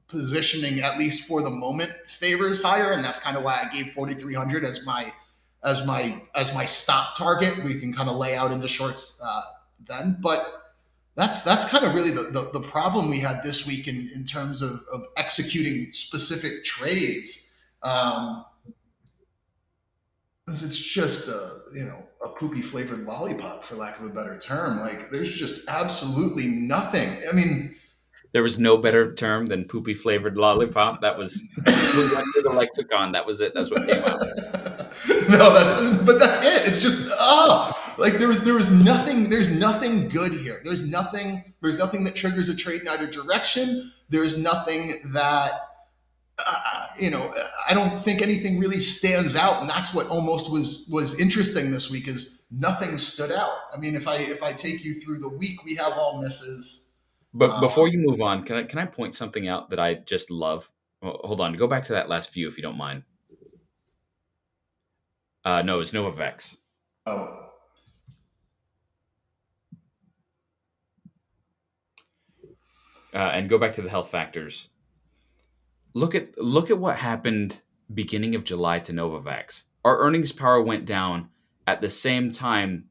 positioning, 0.07 0.81
at 0.81 0.97
least 0.97 1.27
for 1.27 1.41
the 1.41 1.49
moment, 1.49 1.91
favors 2.07 2.61
higher. 2.61 2.91
And 2.91 3.03
that's 3.03 3.19
kind 3.19 3.37
of 3.37 3.43
why 3.43 3.61
I 3.63 3.73
gave 3.73 3.91
4,300 3.91 4.65
as 4.65 4.85
my 4.85 5.13
as 5.63 5.85
my 5.85 6.21
as 6.35 6.53
my 6.53 6.65
stop 6.65 7.17
target. 7.17 7.63
We 7.63 7.79
can 7.79 7.93
kind 7.93 8.09
of 8.09 8.17
lay 8.17 8.35
out 8.35 8.51
into 8.51 8.67
shorts 8.67 9.21
uh, 9.25 9.41
then. 9.87 10.17
But 10.21 10.45
that's 11.15 11.41
that's 11.43 11.65
kind 11.65 11.85
of 11.85 11.95
really 11.95 12.11
the, 12.11 12.23
the, 12.23 12.49
the, 12.59 12.67
problem 12.67 13.09
we 13.09 13.19
had 13.19 13.41
this 13.43 13.65
week 13.65 13.87
in, 13.87 14.09
in 14.13 14.25
terms 14.25 14.61
of, 14.61 14.83
of 14.93 15.05
executing 15.15 15.93
specific 15.93 16.65
trades. 16.65 17.55
Um, 17.83 18.45
it's 20.47 20.79
just 20.79 21.27
a 21.27 21.59
you 21.73 21.85
know 21.85 22.07
a 22.23 22.29
poopy 22.29 22.61
flavored 22.61 23.05
lollipop 23.05 23.63
for 23.63 23.75
lack 23.75 23.99
of 23.99 24.05
a 24.05 24.09
better 24.09 24.37
term. 24.37 24.79
Like 24.79 25.11
there's 25.11 25.31
just 25.31 25.67
absolutely 25.69 26.47
nothing. 26.47 27.09
I 27.31 27.35
mean, 27.35 27.75
there 28.31 28.43
was 28.43 28.59
no 28.59 28.77
better 28.77 29.13
term 29.13 29.47
than 29.47 29.65
poopy 29.65 29.93
flavored 29.93 30.37
lollipop. 30.37 31.01
That 31.01 31.17
was 31.17 31.41
the 31.65 32.51
lexicon. 32.53 33.11
That 33.11 33.25
was 33.25 33.41
it. 33.41 33.53
That's 33.53 33.71
what 33.71 33.87
came 33.87 34.03
out. 34.03 34.19
no, 35.29 35.53
that's 35.53 36.03
but 36.03 36.19
that's 36.19 36.41
it. 36.41 36.67
It's 36.67 36.81
just 36.81 37.09
ah. 37.13 37.71
Oh 37.73 37.81
like 37.97 38.13
there 38.17 38.27
was 38.27 38.41
there 38.41 38.53
was 38.53 38.71
nothing 38.83 39.29
there's 39.29 39.49
nothing 39.49 40.09
good 40.09 40.33
here. 40.33 40.61
There's 40.63 40.89
nothing 40.89 41.43
there's 41.61 41.79
nothing 41.79 42.03
that 42.05 42.15
triggers 42.15 42.49
a 42.49 42.55
trade 42.55 42.81
in 42.81 42.87
either 42.87 43.09
direction. 43.09 43.91
There's 44.09 44.37
nothing 44.37 45.01
that 45.13 45.64
uh, 46.45 46.87
you 46.97 47.09
know 47.09 47.33
I 47.67 47.73
don't 47.73 48.01
think 48.01 48.21
anything 48.21 48.59
really 48.59 48.79
stands 48.79 49.35
out, 49.35 49.61
and 49.61 49.69
that's 49.69 49.93
what 49.93 50.07
almost 50.07 50.51
was 50.51 50.87
was 50.91 51.19
interesting 51.19 51.71
this 51.71 51.89
week 51.89 52.07
is 52.07 52.45
nothing 52.51 52.97
stood 52.97 53.31
out. 53.31 53.51
I 53.73 53.77
mean, 53.77 53.95
if 53.95 54.07
I 54.07 54.17
if 54.17 54.43
I 54.43 54.53
take 54.53 54.83
you 54.83 55.01
through 55.01 55.19
the 55.19 55.29
week, 55.29 55.63
we 55.63 55.75
have 55.75 55.93
all 55.93 56.21
misses. 56.21 56.93
But 57.33 57.51
um, 57.51 57.61
before 57.61 57.87
you 57.87 57.99
move 57.99 58.21
on, 58.21 58.43
can 58.43 58.57
I 58.57 58.63
can 58.63 58.79
I 58.79 58.85
point 58.85 59.15
something 59.15 59.47
out 59.47 59.69
that 59.69 59.79
I 59.79 59.95
just 59.95 60.29
love? 60.31 60.69
Well, 61.01 61.19
hold 61.23 61.41
on, 61.41 61.53
go 61.53 61.67
back 61.67 61.83
to 61.85 61.93
that 61.93 62.09
last 62.09 62.33
view 62.33 62.47
if 62.47 62.57
you 62.57 62.63
don't 62.63 62.77
mind. 62.77 63.03
Uh, 65.43 65.61
no, 65.61 65.79
it's 65.79 65.91
Novavax. 65.91 66.57
Oh, 67.05 67.45
uh, 73.15 73.31
and 73.33 73.47
go 73.47 73.57
back 73.57 73.73
to 73.73 73.81
the 73.81 73.89
health 73.89 74.09
factors. 74.09 74.67
Look 75.95 76.13
at 76.13 76.37
look 76.37 76.69
at 76.69 76.77
what 76.77 76.97
happened 76.97 77.61
beginning 77.91 78.35
of 78.35 78.43
July 78.43 78.79
to 78.79 78.93
Novavax. 78.93 79.63
Our 79.83 79.97
earnings 79.99 80.31
power 80.31 80.61
went 80.61 80.85
down 80.85 81.29
at 81.65 81.81
the 81.81 81.89
same 81.89 82.29
time 82.29 82.89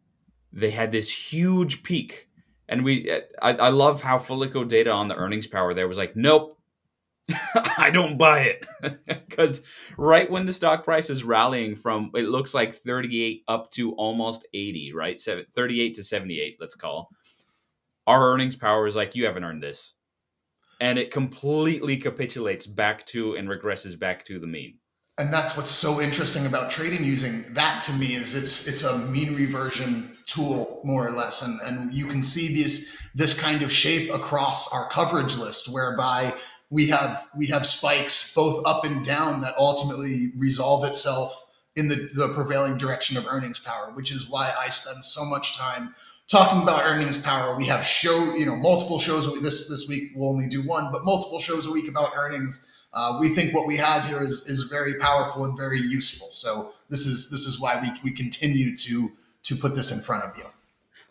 they 0.52 0.70
had 0.70 0.92
this 0.92 1.10
huge 1.10 1.82
peak. 1.82 2.28
And 2.68 2.84
we, 2.84 3.12
I, 3.42 3.52
I 3.52 3.68
love 3.68 4.00
how 4.00 4.18
Foliko 4.18 4.66
data 4.66 4.90
on 4.90 5.08
the 5.08 5.16
earnings 5.16 5.46
power 5.46 5.74
there 5.74 5.88
was 5.88 5.98
like, 5.98 6.16
nope, 6.16 6.58
I 7.76 7.90
don't 7.92 8.16
buy 8.16 8.40
it 8.42 8.66
because 9.06 9.62
right 9.98 10.30
when 10.30 10.46
the 10.46 10.52
stock 10.52 10.84
price 10.84 11.10
is 11.10 11.24
rallying 11.24 11.76
from 11.76 12.10
it 12.14 12.24
looks 12.24 12.54
like 12.54 12.74
38 12.74 13.42
up 13.48 13.70
to 13.72 13.92
almost 13.92 14.46
80, 14.54 14.92
right? 14.94 15.20
38 15.20 15.94
to 15.94 16.04
78, 16.04 16.56
let's 16.60 16.74
call. 16.74 17.10
Our 18.06 18.32
earnings 18.32 18.56
power 18.56 18.86
is 18.86 18.96
like 18.96 19.14
you 19.14 19.26
haven't 19.26 19.44
earned 19.44 19.62
this 19.62 19.94
and 20.84 20.98
it 20.98 21.10
completely 21.10 21.96
capitulates 21.96 22.66
back 22.66 23.06
to 23.06 23.36
and 23.36 23.48
regresses 23.48 23.98
back 23.98 24.22
to 24.26 24.38
the 24.38 24.46
mean. 24.46 24.74
And 25.16 25.32
that's 25.32 25.56
what's 25.56 25.70
so 25.70 25.98
interesting 25.98 26.44
about 26.44 26.70
trading 26.70 27.02
using 27.02 27.42
that 27.54 27.80
to 27.84 27.92
me 27.94 28.14
is 28.14 28.34
it's 28.34 28.68
it's 28.68 28.84
a 28.84 28.98
mean 29.10 29.34
reversion 29.34 30.14
tool 30.26 30.82
more 30.84 31.08
or 31.08 31.12
less. 31.12 31.40
And 31.40 31.58
and 31.62 31.94
you 31.94 32.06
can 32.06 32.22
see 32.22 32.62
this 32.62 33.00
this 33.14 33.40
kind 33.40 33.62
of 33.62 33.72
shape 33.72 34.12
across 34.12 34.74
our 34.74 34.86
coverage 34.90 35.38
list 35.38 35.72
whereby 35.72 36.34
we 36.68 36.88
have 36.88 37.28
we 37.34 37.46
have 37.46 37.66
spikes 37.66 38.34
both 38.34 38.66
up 38.66 38.84
and 38.84 39.06
down 39.06 39.40
that 39.40 39.54
ultimately 39.56 40.32
resolve 40.36 40.84
itself 40.84 41.46
in 41.76 41.88
the, 41.88 42.10
the 42.14 42.28
prevailing 42.34 42.76
direction 42.76 43.16
of 43.16 43.26
earnings 43.26 43.58
power 43.58 43.90
which 43.94 44.12
is 44.12 44.28
why 44.28 44.52
i 44.58 44.68
spend 44.68 45.04
so 45.04 45.24
much 45.24 45.58
time 45.58 45.92
talking 46.28 46.62
about 46.62 46.84
earnings 46.84 47.18
power. 47.18 47.56
We 47.56 47.66
have 47.66 47.84
show, 47.84 48.34
you 48.34 48.46
know, 48.46 48.56
multiple 48.56 48.98
shows. 48.98 49.26
This 49.42 49.68
this 49.68 49.88
week 49.88 50.12
we'll 50.14 50.30
only 50.30 50.48
do 50.48 50.62
one, 50.62 50.90
but 50.92 51.04
multiple 51.04 51.38
shows 51.38 51.66
a 51.66 51.70
week 51.72 51.88
about 51.88 52.12
earnings. 52.16 52.66
Uh, 52.92 53.18
we 53.20 53.28
think 53.28 53.52
what 53.52 53.66
we 53.66 53.76
have 53.76 54.06
here 54.06 54.22
is 54.22 54.48
is 54.48 54.64
very 54.64 54.94
powerful 54.94 55.44
and 55.44 55.56
very 55.56 55.80
useful. 55.80 56.28
So 56.30 56.72
this 56.88 57.06
is 57.06 57.30
this 57.30 57.46
is 57.46 57.60
why 57.60 57.80
we, 57.80 58.10
we 58.10 58.16
continue 58.16 58.76
to 58.76 59.10
to 59.44 59.56
put 59.56 59.74
this 59.74 59.92
in 59.92 60.00
front 60.00 60.24
of 60.24 60.36
you. 60.36 60.44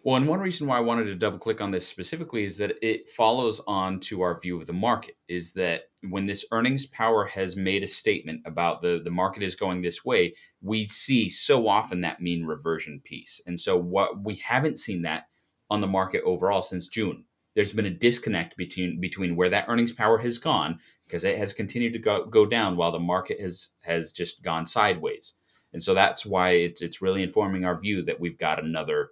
Well, 0.06 0.18
and 0.18 0.28
one 0.28 0.42
reason 0.42 0.68
why 0.68 0.78
I 0.78 0.82
wanted 0.82 1.06
to 1.06 1.16
double 1.16 1.40
click 1.40 1.62
on 1.62 1.72
this 1.72 1.88
specifically 1.88 2.44
is 2.44 2.58
that 2.58 2.76
it 2.82 3.08
follows 3.10 3.62
on 3.68 4.02
to 4.02 4.22
our 4.22 4.38
view 4.38 4.58
of 4.58 4.68
the 4.68 4.74
market. 4.74 5.16
Is 5.30 5.54
that 5.54 5.84
when 6.10 6.26
this 6.26 6.44
earnings 6.52 6.86
power 6.86 7.24
has 7.26 7.56
made 7.56 7.84
a 7.84 7.88
statement 7.88 8.42
about 8.46 8.82
the 8.82 9.02
the 9.02 9.12
market 9.12 9.44
is 9.44 9.56
going 9.56 9.82
this 9.82 10.04
way, 10.04 10.36
we 10.62 10.88
see 10.90 11.30
so 11.30 11.70
often 11.70 12.02
that 12.02 12.22
mean 12.22 12.46
reversion 12.46 13.00
piece. 13.06 13.40
And 13.48 13.58
so 13.58 13.78
what 13.78 14.22
we 14.22 14.36
haven't 14.36 14.78
seen 14.78 15.04
that 15.04 15.28
on 15.70 15.80
the 15.80 15.88
market 15.88 16.22
overall 16.24 16.62
since 16.62 16.90
June. 16.90 17.24
There's 17.56 17.72
been 17.72 17.86
a 17.86 17.90
disconnect 17.90 18.58
between 18.58 19.00
between 19.00 19.38
where 19.38 19.50
that 19.52 19.66
earnings 19.70 19.94
power 19.94 20.18
has 20.18 20.38
gone 20.38 20.80
because 21.06 21.24
it 21.24 21.38
has 21.38 21.54
continued 21.54 21.94
to 21.94 22.00
go, 22.00 22.26
go 22.26 22.46
down 22.46 22.76
while 22.76 22.92
the 22.92 23.00
market 23.00 23.40
has 23.40 23.70
has 23.86 24.12
just 24.12 24.44
gone 24.44 24.66
sideways. 24.66 25.34
And 25.72 25.82
so 25.82 25.94
that's 25.94 26.26
why 26.26 26.50
it's 26.52 26.82
it's 26.82 27.02
really 27.02 27.24
informing 27.24 27.64
our 27.64 27.80
view 27.80 28.04
that 28.04 28.20
we've 28.20 28.38
got 28.38 28.62
another 28.62 29.12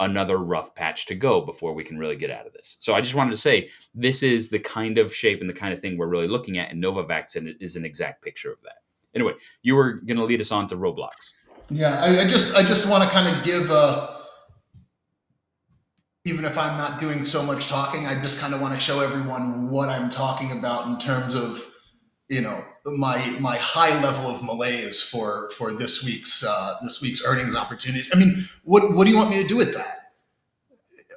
another 0.00 0.38
rough 0.38 0.74
patch 0.74 1.06
to 1.06 1.14
go 1.14 1.40
before 1.40 1.72
we 1.74 1.82
can 1.82 1.98
really 1.98 2.16
get 2.16 2.30
out 2.30 2.46
of 2.46 2.52
this. 2.52 2.76
So 2.80 2.94
I 2.94 3.00
just 3.00 3.14
wanted 3.14 3.30
to 3.30 3.36
say 3.38 3.70
this 3.94 4.22
is 4.22 4.50
the 4.50 4.58
kind 4.58 4.98
of 4.98 5.14
shape 5.14 5.40
and 5.40 5.48
the 5.48 5.54
kind 5.54 5.72
of 5.72 5.80
thing 5.80 5.96
we're 5.96 6.06
really 6.06 6.28
looking 6.28 6.58
at, 6.58 6.70
and 6.70 6.82
Novavax 6.82 7.36
is 7.60 7.76
an 7.76 7.84
exact 7.84 8.22
picture 8.22 8.52
of 8.52 8.60
that. 8.62 8.82
Anyway, 9.14 9.32
you 9.62 9.74
were 9.74 9.94
going 9.94 10.18
to 10.18 10.24
lead 10.24 10.40
us 10.40 10.52
on 10.52 10.68
to 10.68 10.76
Roblox. 10.76 11.32
Yeah, 11.68 12.00
I, 12.02 12.20
I 12.20 12.26
just 12.26 12.54
I 12.54 12.62
just 12.62 12.86
want 12.88 13.02
to 13.02 13.10
kind 13.10 13.34
of 13.34 13.44
give 13.44 13.70
a. 13.70 14.14
Even 16.24 16.44
if 16.44 16.58
I'm 16.58 16.76
not 16.76 17.00
doing 17.00 17.24
so 17.24 17.42
much 17.42 17.68
talking, 17.68 18.06
I 18.06 18.20
just 18.20 18.40
kind 18.40 18.52
of 18.52 18.60
want 18.60 18.74
to 18.74 18.80
show 18.80 19.00
everyone 19.00 19.68
what 19.68 19.88
I'm 19.88 20.10
talking 20.10 20.50
about 20.58 20.88
in 20.88 20.98
terms 20.98 21.36
of, 21.36 21.64
you 22.28 22.40
know, 22.40 22.60
my 22.94 23.18
my 23.40 23.56
high 23.56 24.00
level 24.02 24.30
of 24.30 24.42
malaise 24.42 25.02
for 25.02 25.50
for 25.50 25.72
this 25.72 26.04
week's 26.04 26.44
uh, 26.44 26.76
this 26.82 27.02
week's 27.02 27.24
earnings 27.24 27.56
opportunities. 27.56 28.10
I 28.14 28.18
mean, 28.18 28.48
what 28.64 28.92
what 28.92 29.04
do 29.04 29.10
you 29.10 29.16
want 29.16 29.30
me 29.30 29.42
to 29.42 29.48
do 29.48 29.56
with 29.56 29.74
that? 29.74 30.12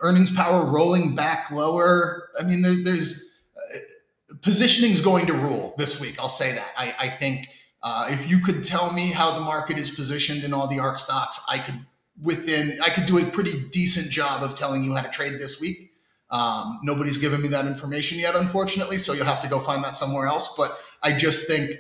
Earnings 0.02 0.32
power 0.32 0.66
rolling 0.66 1.16
back 1.16 1.52
lower. 1.52 2.30
I 2.40 2.44
mean, 2.44 2.62
there, 2.62 2.76
there's 2.84 3.38
uh, 3.58 4.36
positioning 4.42 4.92
is 4.92 5.02
going 5.02 5.28
to 5.28 5.34
rule 5.34 5.76
this 5.78 6.00
week. 6.00 6.16
I'll 6.20 6.30
say 6.30 6.54
that. 6.54 6.72
I, 6.78 6.96
I 6.98 7.10
think 7.10 7.50
uh, 7.84 8.08
if 8.10 8.30
you 8.30 8.40
could 8.40 8.64
tell 8.64 8.94
me 8.94 9.12
how 9.12 9.34
the 9.34 9.42
market 9.42 9.78
is 9.78 9.92
positioned 9.92 10.44
in 10.44 10.54
all 10.54 10.68
the 10.68 10.80
ARK 10.80 11.00
stocks, 11.00 11.44
I 11.50 11.60
could 11.60 11.86
within 12.22 12.80
I 12.82 12.90
could 12.90 13.06
do 13.06 13.18
a 13.18 13.26
pretty 13.26 13.68
decent 13.72 14.12
job 14.12 14.44
of 14.44 14.56
telling 14.56 14.84
you 14.84 14.96
how 14.96 15.02
to 15.02 15.10
trade 15.10 15.34
this 15.34 15.60
week. 15.60 15.94
Um, 16.32 16.80
nobody's 16.84 17.18
given 17.18 17.42
me 17.42 17.48
that 17.50 17.66
information 17.66 18.20
yet, 18.20 18.36
unfortunately, 18.36 19.00
so 19.00 19.14
you'll 19.14 19.26
have 19.26 19.42
to 19.42 19.48
go 19.48 19.60
find 19.60 19.84
that 19.84 19.96
somewhere 19.96 20.28
else. 20.28 20.54
But 20.56 20.78
I 21.04 21.14
just 21.14 21.48
think, 21.48 21.72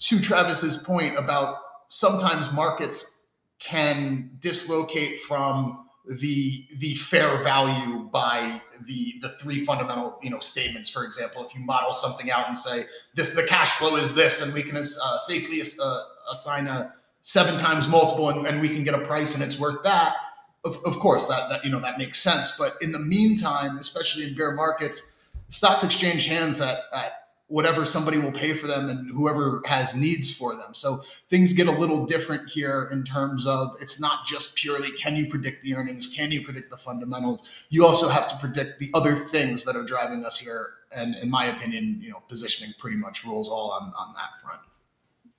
to 0.00 0.20
Travis's 0.20 0.78
point 0.78 1.18
about 1.18 1.58
sometimes 1.88 2.52
markets 2.52 3.24
can 3.58 4.30
dislocate 4.40 5.20
from 5.20 5.86
the 6.08 6.66
the 6.78 6.94
fair 6.94 7.42
value 7.44 8.08
by 8.12 8.60
the 8.86 9.14
the 9.20 9.28
three 9.40 9.64
fundamental 9.64 10.18
you 10.22 10.30
know 10.30 10.40
statements. 10.40 10.90
For 10.90 11.04
example, 11.04 11.46
if 11.46 11.54
you 11.54 11.60
model 11.64 11.92
something 11.92 12.30
out 12.30 12.48
and 12.48 12.56
say 12.58 12.84
this 13.14 13.34
the 13.34 13.44
cash 13.44 13.72
flow 13.76 13.96
is 13.96 14.14
this, 14.14 14.42
and 14.42 14.52
we 14.52 14.62
can 14.62 14.76
uh, 14.76 15.16
safely 15.18 15.60
uh, 15.60 16.00
assign 16.32 16.66
a 16.66 16.94
seven 17.22 17.58
times 17.58 17.86
multiple, 17.86 18.30
and, 18.30 18.46
and, 18.46 18.62
we 18.62 18.68
can 18.70 18.82
get 18.82 18.94
a 18.94 19.06
price, 19.06 19.34
and 19.34 19.44
it's 19.44 19.58
worth 19.58 19.82
that. 19.84 20.16
Of, 20.64 20.78
of 20.86 20.98
course, 20.98 21.26
that 21.26 21.48
that 21.50 21.64
you 21.64 21.70
know 21.70 21.80
that 21.80 21.98
makes 21.98 22.18
sense. 22.18 22.56
But 22.58 22.72
in 22.80 22.92
the 22.92 22.98
meantime, 22.98 23.76
especially 23.78 24.24
in 24.24 24.34
bear 24.34 24.52
markets, 24.52 25.18
stocks 25.50 25.84
exchange 25.84 26.26
hands 26.26 26.60
at, 26.60 26.78
at 26.92 27.19
whatever 27.50 27.84
somebody 27.84 28.16
will 28.16 28.30
pay 28.30 28.52
for 28.52 28.68
them 28.68 28.88
and 28.88 29.12
whoever 29.12 29.60
has 29.66 29.92
needs 29.92 30.32
for 30.32 30.54
them. 30.54 30.72
So 30.72 31.02
things 31.28 31.52
get 31.52 31.66
a 31.66 31.72
little 31.72 32.06
different 32.06 32.48
here 32.48 32.88
in 32.92 33.04
terms 33.04 33.44
of 33.44 33.76
it's 33.80 34.00
not 34.00 34.24
just 34.24 34.54
purely 34.54 34.92
can 34.92 35.16
you 35.16 35.28
predict 35.28 35.64
the 35.64 35.74
earnings, 35.74 36.06
can 36.06 36.30
you 36.30 36.44
predict 36.44 36.70
the 36.70 36.76
fundamentals? 36.76 37.42
You 37.68 37.84
also 37.84 38.08
have 38.08 38.28
to 38.28 38.36
predict 38.36 38.78
the 38.78 38.88
other 38.94 39.16
things 39.16 39.64
that 39.64 39.74
are 39.74 39.82
driving 39.82 40.24
us 40.24 40.38
here. 40.38 40.74
And 40.96 41.16
in 41.16 41.28
my 41.28 41.46
opinion, 41.46 41.98
you 42.00 42.10
know, 42.10 42.22
positioning 42.28 42.72
pretty 42.78 42.96
much 42.96 43.24
rules 43.24 43.50
all 43.50 43.72
on, 43.72 43.92
on 43.98 44.14
that 44.14 44.40
front. 44.40 44.60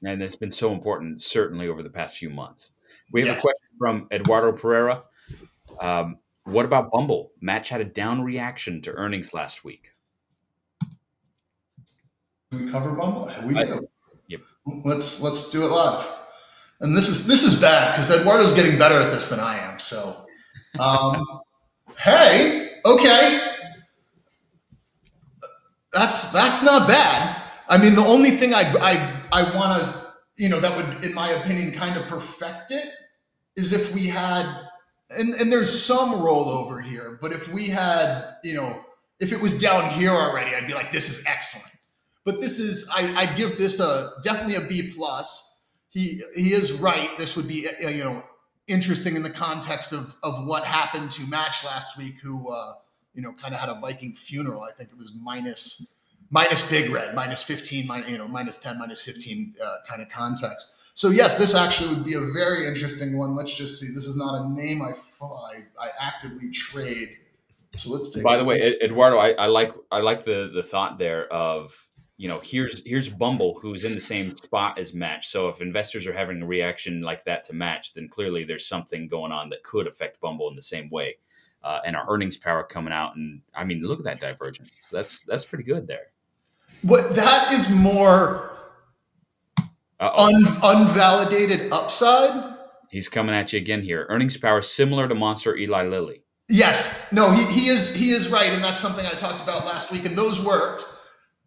And 0.04 0.22
it's 0.22 0.36
been 0.36 0.52
so 0.52 0.74
important, 0.74 1.24
certainly 1.24 1.70
over 1.70 1.82
the 1.82 1.90
past 1.90 2.18
few 2.18 2.30
months. 2.30 2.72
We 3.14 3.22
have 3.22 3.36
yes. 3.36 3.38
a 3.38 3.42
question 3.42 3.78
from 3.78 4.08
Eduardo 4.12 4.52
Pereira. 4.52 5.04
Um, 5.80 6.18
what 6.44 6.66
about 6.66 6.92
Bumble? 6.92 7.32
Match 7.40 7.70
had 7.70 7.80
a 7.80 7.86
down 7.86 8.22
reaction 8.22 8.82
to 8.82 8.92
earnings 8.92 9.34
last 9.34 9.64
week 9.64 9.92
we 12.52 12.70
cover 12.72 12.92
Bumble? 12.92 13.32
We 13.46 13.54
do. 13.54 13.88
Yep. 14.28 14.42
Let's 14.84 15.22
let's 15.22 15.52
do 15.52 15.64
it 15.64 15.68
live. 15.68 16.08
And 16.82 16.96
this 16.96 17.10
is 17.10 17.28
this 17.28 17.44
is 17.44 17.60
bad 17.62 17.94
because 17.94 18.12
Eduardo's 18.12 18.54
getting 18.54 18.78
better 18.78 18.96
at 18.96 19.12
this 19.12 19.30
than 19.30 19.40
I 19.40 19.58
am. 19.58 19.80
So, 19.80 20.14
um, 20.80 21.24
hey, 21.98 22.72
okay, 22.86 23.40
that's 25.94 26.32
that's 26.32 26.64
not 26.64 26.88
bad. 26.88 27.42
I 27.70 27.78
mean, 27.78 27.96
the 27.96 28.06
only 28.06 28.32
thing 28.32 28.54
I 28.54 28.62
I 28.82 29.22
I 29.32 29.44
want 29.56 29.82
to 29.82 30.08
you 30.36 30.50
know 30.50 30.60
that 30.60 30.76
would, 30.76 31.06
in 31.06 31.14
my 31.14 31.30
opinion, 31.30 31.74
kind 31.74 31.98
of 31.98 32.06
perfect 32.08 32.72
it 32.72 32.90
is 33.56 33.74
if 33.74 33.94
we 33.94 34.08
had 34.08 34.46
and 35.10 35.34
and 35.36 35.52
there's 35.52 35.84
some 35.84 36.16
rollover 36.16 36.84
here, 36.84 37.18
but 37.22 37.32
if 37.32 37.48
we 37.48 37.68
had 37.68 38.36
you 38.44 38.56
know 38.56 38.82
if 39.20 39.32
it 39.32 39.40
was 39.40 39.60
down 39.62 39.88
here 39.92 40.12
already, 40.12 40.56
I'd 40.56 40.68
be 40.68 40.74
like, 40.74 40.92
this 40.92 41.10
is 41.10 41.24
excellent 41.28 41.81
but 42.26 42.42
this 42.42 42.60
is 42.60 42.90
I, 42.94 43.14
I'd 43.16 43.38
give 43.38 43.58
this 43.58 43.80
a 43.80 44.12
definitely 44.24 44.56
a 44.56 44.68
B 44.68 44.92
plus. 44.96 45.64
He 45.90 46.22
he 46.36 46.54
is 46.54 46.74
right. 46.74 47.18
This 47.18 47.36
would 47.36 47.48
be 47.48 47.68
you 47.82 48.04
know 48.04 48.24
interesting 48.68 49.16
in 49.16 49.24
the 49.24 49.30
context 49.30 49.92
of 49.92 50.16
of 50.24 50.46
what 50.46 50.64
happened 50.64 51.12
to 51.12 51.28
Match 51.28 51.66
last 51.66 51.98
week, 51.98 52.16
who 52.22 52.52
uh, 52.52 52.74
you 53.14 53.22
know 53.22 53.34
kind 53.34 53.54
of 53.54 53.60
had 53.60 53.70
a 53.70 53.80
Viking 53.80 54.14
funeral. 54.16 54.62
I 54.64 54.72
think 54.72 54.90
it 54.92 54.98
was 54.98 55.12
minus 55.22 55.98
minus 56.30 56.68
Big 56.70 56.90
Red, 56.92 57.16
minus 57.16 57.44
fifteen, 57.44 57.88
minus, 57.88 58.10
you 58.10 58.18
know 58.18 58.28
minus 58.28 58.58
ten, 58.58 58.80
minus 58.80 59.02
fifteen 59.02 59.56
uh, 59.64 59.78
kind 59.88 60.02
of 60.02 60.10
context. 60.10 60.78
So 60.94 61.10
yes, 61.10 61.38
this 61.38 61.56
actually 61.56 61.96
would 61.96 62.06
be 62.06 62.14
a 62.14 62.32
very 62.34 62.68
interesting 62.68 63.18
one. 63.18 63.36
Let's 63.36 63.56
just 63.56 63.80
see. 63.80 63.88
This 63.94 64.06
is 64.06 64.18
not 64.18 64.46
a 64.46 64.54
name 64.54 64.82
I 64.82 64.94
I, 65.22 65.64
I 65.80 65.90
actively 66.00 66.52
trade. 66.52 67.18
So 67.76 67.92
let's 67.92 68.14
take. 68.14 68.24
By 68.24 68.38
the 68.38 68.44
way, 68.44 68.76
Eduardo, 68.82 69.18
I, 69.18 69.32
I 69.32 69.48
like 69.48 69.72
I 69.92 70.02
like 70.02 70.26
the 70.26 70.52
the 70.54 70.64
thought 70.64 70.98
there 70.98 71.32
of 71.32 71.88
you 72.22 72.28
know, 72.28 72.40
here's 72.44 72.84
here's 72.86 73.10
Bumble 73.10 73.58
who's 73.60 73.84
in 73.84 73.96
the 73.96 74.00
same 74.00 74.36
spot 74.36 74.78
as 74.78 74.94
Match. 74.94 75.30
So 75.30 75.48
if 75.48 75.60
investors 75.60 76.06
are 76.06 76.14
having 76.14 76.40
a 76.44 76.46
reaction 76.46 77.02
like 77.02 77.24
that 77.24 77.44
to 77.46 77.54
Match, 77.54 77.96
then 77.96 78.08
clearly 78.08 78.44
there's 78.44 78.68
something 78.68 79.08
going 79.08 79.32
on 79.32 79.50
that 79.50 79.64
could 79.64 79.88
affect 79.88 80.22
Bumble 80.22 80.48
in 80.48 80.56
the 80.56 80.62
same 80.62 80.88
way. 80.92 81.18
Uh, 81.64 81.80
and 81.84 81.96
our 81.96 82.06
earnings 82.08 82.38
power 82.38 82.62
coming 82.62 82.94
out, 82.94 83.16
and 83.16 83.42
I 83.56 83.64
mean, 83.64 83.82
look 83.82 83.98
at 83.98 84.06
that 84.06 84.20
divergence. 84.20 84.70
That's 84.92 85.26
that's 85.26 85.46
pretty 85.46 85.64
good 85.64 85.88
there. 85.88 86.12
What 86.84 87.16
that 87.16 87.54
is 87.54 87.76
more 87.76 88.52
un, 90.00 90.44
unvalidated 90.62 91.72
upside. 91.72 92.56
He's 92.92 93.10
coming 93.10 93.34
at 93.34 93.52
you 93.52 93.58
again 93.58 93.82
here. 93.82 94.06
Earnings 94.10 94.38
power 94.38 94.62
similar 94.62 95.08
to 95.08 95.16
Monster 95.16 95.58
Eli 95.58 95.88
Lilly. 95.88 96.22
Yes, 96.50 97.12
no, 97.12 97.32
he, 97.32 97.46
he 97.46 97.68
is 97.70 97.96
he 97.96 98.12
is 98.12 98.30
right, 98.30 98.54
and 98.54 98.64
that's 98.64 98.80
something 98.80 99.08
I 99.08 99.16
talked 99.16 99.42
about 99.42 99.66
last 99.66 99.92
week, 99.92 100.06
and 100.06 100.16
those 100.16 100.40
worked. 100.40 100.86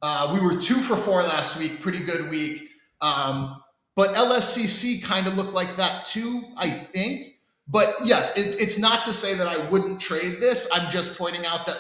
Uh, 0.03 0.31
we 0.33 0.41
were 0.41 0.61
two 0.61 0.75
for 0.75 0.97
four 0.97 1.23
last 1.23 1.59
week, 1.59 1.81
pretty 1.81 2.01
good 2.01 2.29
week. 2.31 2.69
Um, 3.01 3.63
but 3.97 4.15
LSCC 4.15 5.03
kind 5.03 5.27
of 5.27 5.37
looked 5.37 5.53
like 5.53 5.77
that 5.77 6.07
too, 6.07 6.43
I 6.57 6.71
think. 6.71 7.35
But 7.69 7.95
yes, 8.05 8.37
it, 8.37 8.61
it's 8.61 8.79
not 8.79 9.05
to 9.05 9.13
say 9.13 9.35
that 9.35 9.47
I 9.47 9.69
wouldn't 9.69 10.01
trade 10.01 10.37
this. 10.41 10.69
I'm 10.73 10.91
just 10.91 11.17
pointing 11.17 11.47
out 11.47 11.67
that 11.67 11.77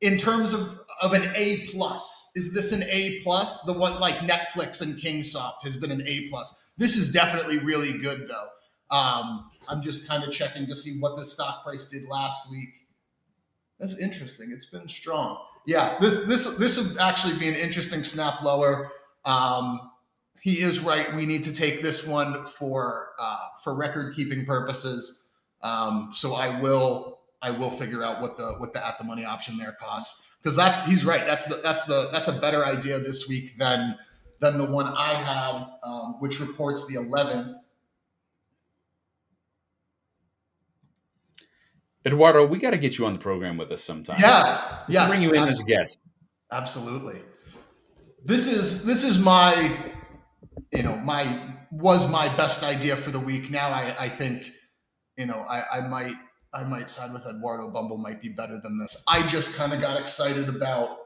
in 0.00 0.18
terms 0.18 0.52
of 0.52 0.80
of 1.02 1.12
an 1.12 1.30
A 1.34 1.66
plus, 1.66 2.32
is 2.36 2.54
this 2.54 2.72
an 2.72 2.82
A 2.90 3.20
plus? 3.22 3.62
The 3.62 3.72
one 3.72 4.00
like 4.00 4.16
Netflix 4.18 4.80
and 4.80 4.94
Kingsoft 4.94 5.62
has 5.64 5.76
been 5.76 5.90
an 5.90 6.02
A 6.06 6.28
plus. 6.28 6.58
This 6.78 6.96
is 6.96 7.12
definitely 7.12 7.58
really 7.58 7.98
good 7.98 8.28
though. 8.28 8.48
Um, 8.96 9.50
I'm 9.68 9.82
just 9.82 10.08
kind 10.08 10.24
of 10.24 10.32
checking 10.32 10.66
to 10.66 10.76
see 10.76 10.98
what 11.00 11.16
the 11.16 11.24
stock 11.24 11.64
price 11.64 11.90
did 11.90 12.04
last 12.08 12.50
week. 12.50 12.68
That's 13.78 13.98
interesting. 13.98 14.52
It's 14.52 14.66
been 14.66 14.88
strong 14.88 15.38
yeah, 15.66 15.98
this 16.00 16.26
this 16.26 16.56
this 16.58 16.78
would 16.78 17.00
actually 17.00 17.38
be 17.38 17.48
an 17.48 17.54
interesting 17.54 18.02
snap 18.02 18.42
lower. 18.42 18.92
Um, 19.24 19.90
he 20.40 20.60
is 20.60 20.80
right. 20.80 21.14
We 21.14 21.26
need 21.26 21.42
to 21.44 21.52
take 21.52 21.82
this 21.82 22.06
one 22.06 22.46
for 22.46 23.08
uh, 23.18 23.48
for 23.62 23.74
record 23.74 24.14
keeping 24.14 24.46
purposes. 24.46 25.28
Um, 25.62 26.12
so 26.14 26.34
I 26.34 26.60
will 26.60 27.18
I 27.42 27.50
will 27.50 27.70
figure 27.70 28.04
out 28.04 28.22
what 28.22 28.38
the 28.38 28.54
what 28.58 28.72
the 28.72 28.86
at 28.86 28.96
the 28.98 29.04
money 29.04 29.24
option 29.24 29.58
there 29.58 29.76
costs 29.80 30.30
because 30.40 30.54
that's 30.54 30.86
he's 30.86 31.04
right. 31.04 31.26
That's 31.26 31.46
the 31.46 31.56
that's 31.56 31.84
the 31.84 32.08
that's 32.12 32.28
a 32.28 32.32
better 32.32 32.64
idea 32.64 33.00
this 33.00 33.28
week 33.28 33.58
than 33.58 33.98
than 34.40 34.58
the 34.58 34.70
one 34.70 34.86
I 34.86 35.14
had, 35.14 35.66
um, 35.82 36.16
which 36.20 36.40
reports 36.40 36.86
the 36.86 36.94
11th 36.96 37.54
Eduardo, 42.06 42.46
we 42.46 42.58
got 42.58 42.70
to 42.70 42.78
get 42.78 42.98
you 42.98 43.06
on 43.06 43.14
the 43.14 43.18
program 43.18 43.56
with 43.56 43.72
us 43.72 43.82
sometime. 43.82 44.16
Yeah, 44.20 44.78
yes, 44.88 45.10
bring 45.10 45.22
you 45.22 45.34
in 45.34 45.48
as 45.48 45.60
a 45.60 45.64
guest. 45.64 45.98
Absolutely. 46.52 47.20
This 48.24 48.46
is 48.46 48.84
this 48.84 49.02
is 49.02 49.22
my, 49.22 49.70
you 50.72 50.84
know, 50.84 50.96
my 50.98 51.26
was 51.72 52.10
my 52.10 52.34
best 52.36 52.62
idea 52.62 52.96
for 52.96 53.10
the 53.10 53.18
week. 53.18 53.50
Now 53.50 53.70
I, 53.70 53.94
I 53.98 54.08
think, 54.08 54.52
you 55.16 55.26
know, 55.26 55.44
I, 55.48 55.78
I 55.78 55.88
might 55.88 56.14
I 56.54 56.62
might 56.64 56.88
side 56.90 57.12
with 57.12 57.26
Eduardo. 57.26 57.68
Bumble 57.70 57.98
might 57.98 58.22
be 58.22 58.28
better 58.28 58.60
than 58.62 58.78
this. 58.78 59.02
I 59.08 59.26
just 59.26 59.56
kind 59.56 59.72
of 59.72 59.80
got 59.80 60.00
excited 60.00 60.48
about, 60.48 60.96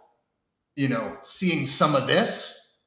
you 0.76 0.88
know, 0.88 1.16
seeing 1.22 1.64
some 1.64 1.94
of 1.94 2.06
this 2.06 2.84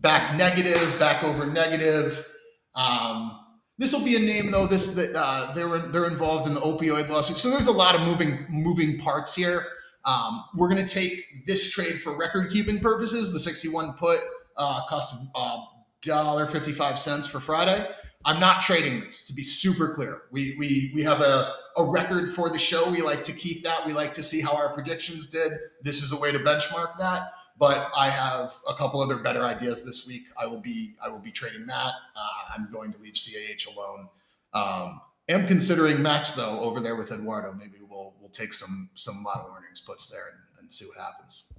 back 0.00 0.36
negative, 0.36 0.98
back 0.98 1.22
over 1.22 1.46
negative. 1.46 2.26
Um, 2.74 3.39
this 3.80 3.94
will 3.94 4.04
be 4.04 4.14
a 4.14 4.18
name 4.18 4.50
though. 4.50 4.66
This 4.66 4.94
that 4.94 5.16
uh, 5.16 5.52
they're 5.54 5.78
they're 5.78 6.06
involved 6.06 6.46
in 6.46 6.52
the 6.52 6.60
opioid 6.60 7.08
lawsuit, 7.08 7.38
so 7.38 7.48
there's 7.48 7.66
a 7.66 7.72
lot 7.72 7.94
of 7.94 8.02
moving 8.02 8.44
moving 8.50 8.98
parts 8.98 9.34
here. 9.34 9.66
Um, 10.04 10.44
we're 10.54 10.68
going 10.68 10.84
to 10.84 10.94
take 10.94 11.46
this 11.46 11.70
trade 11.70 12.00
for 12.02 12.16
record 12.16 12.50
keeping 12.50 12.78
purposes. 12.78 13.32
The 13.32 13.40
61 13.40 13.94
put 13.94 14.18
uh, 14.58 14.86
cost 14.86 15.14
uh, 15.34 15.60
dollar 16.02 16.46
fifty 16.46 16.72
five 16.72 16.98
cents 16.98 17.26
for 17.26 17.40
Friday. 17.40 17.88
I'm 18.26 18.38
not 18.38 18.60
trading 18.60 19.00
this 19.00 19.26
to 19.28 19.32
be 19.32 19.42
super 19.42 19.94
clear. 19.94 20.22
We 20.30 20.56
we 20.58 20.92
we 20.94 21.02
have 21.02 21.22
a 21.22 21.54
a 21.78 21.84
record 21.84 22.34
for 22.34 22.50
the 22.50 22.58
show. 22.58 22.90
We 22.90 23.00
like 23.00 23.24
to 23.24 23.32
keep 23.32 23.64
that. 23.64 23.86
We 23.86 23.94
like 23.94 24.12
to 24.14 24.22
see 24.22 24.42
how 24.42 24.54
our 24.54 24.74
predictions 24.74 25.30
did. 25.30 25.52
This 25.82 26.02
is 26.02 26.12
a 26.12 26.20
way 26.20 26.32
to 26.32 26.38
benchmark 26.38 26.98
that 26.98 27.30
but 27.60 27.92
I 27.94 28.08
have 28.08 28.54
a 28.66 28.74
couple 28.74 29.02
other 29.02 29.16
better 29.16 29.44
ideas 29.44 29.84
this 29.84 30.08
week. 30.08 30.22
I 30.40 30.46
will 30.46 30.60
be 30.60 30.94
I 31.04 31.08
will 31.08 31.18
be 31.18 31.30
trading 31.30 31.66
that. 31.66 31.92
Uh, 32.16 32.56
I'm 32.56 32.72
going 32.72 32.92
to 32.94 32.98
leave 32.98 33.14
CAH 33.14 33.70
alone. 33.70 34.08
Um, 34.54 35.00
am 35.28 35.46
considering 35.46 36.02
match 36.02 36.34
though 36.34 36.58
over 36.60 36.80
there 36.80 36.96
with 36.96 37.12
Eduardo. 37.12 37.52
Maybe 37.52 37.76
we'll 37.88 38.14
we'll 38.18 38.30
take 38.30 38.54
some 38.54 38.88
some 38.94 39.22
model 39.22 39.54
earnings 39.56 39.82
puts 39.82 40.08
there 40.08 40.22
and, 40.32 40.62
and 40.62 40.72
see 40.72 40.86
what 40.86 40.96
happens. 40.96 41.52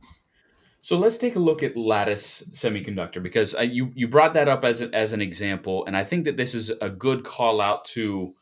So 0.82 0.98
let's 0.98 1.20
take 1.20 1.36
a 1.36 1.40
look 1.40 1.62
at 1.62 1.78
Lattice 1.78 2.44
Semiconductor 2.52 3.22
because 3.22 3.54
I, 3.54 3.62
you 3.62 3.92
you 3.94 4.08
brought 4.08 4.34
that 4.34 4.50
up 4.50 4.66
as 4.66 4.82
a, 4.82 4.90
as 4.96 5.14
an 5.14 5.22
example, 5.22 5.86
and 5.86 5.96
I 5.96 6.04
think 6.04 6.26
that 6.26 6.36
this 6.36 6.56
is 6.56 6.72
a 6.82 6.90
good 6.90 7.24
call 7.24 7.62
out 7.62 7.86
to, 7.86 8.34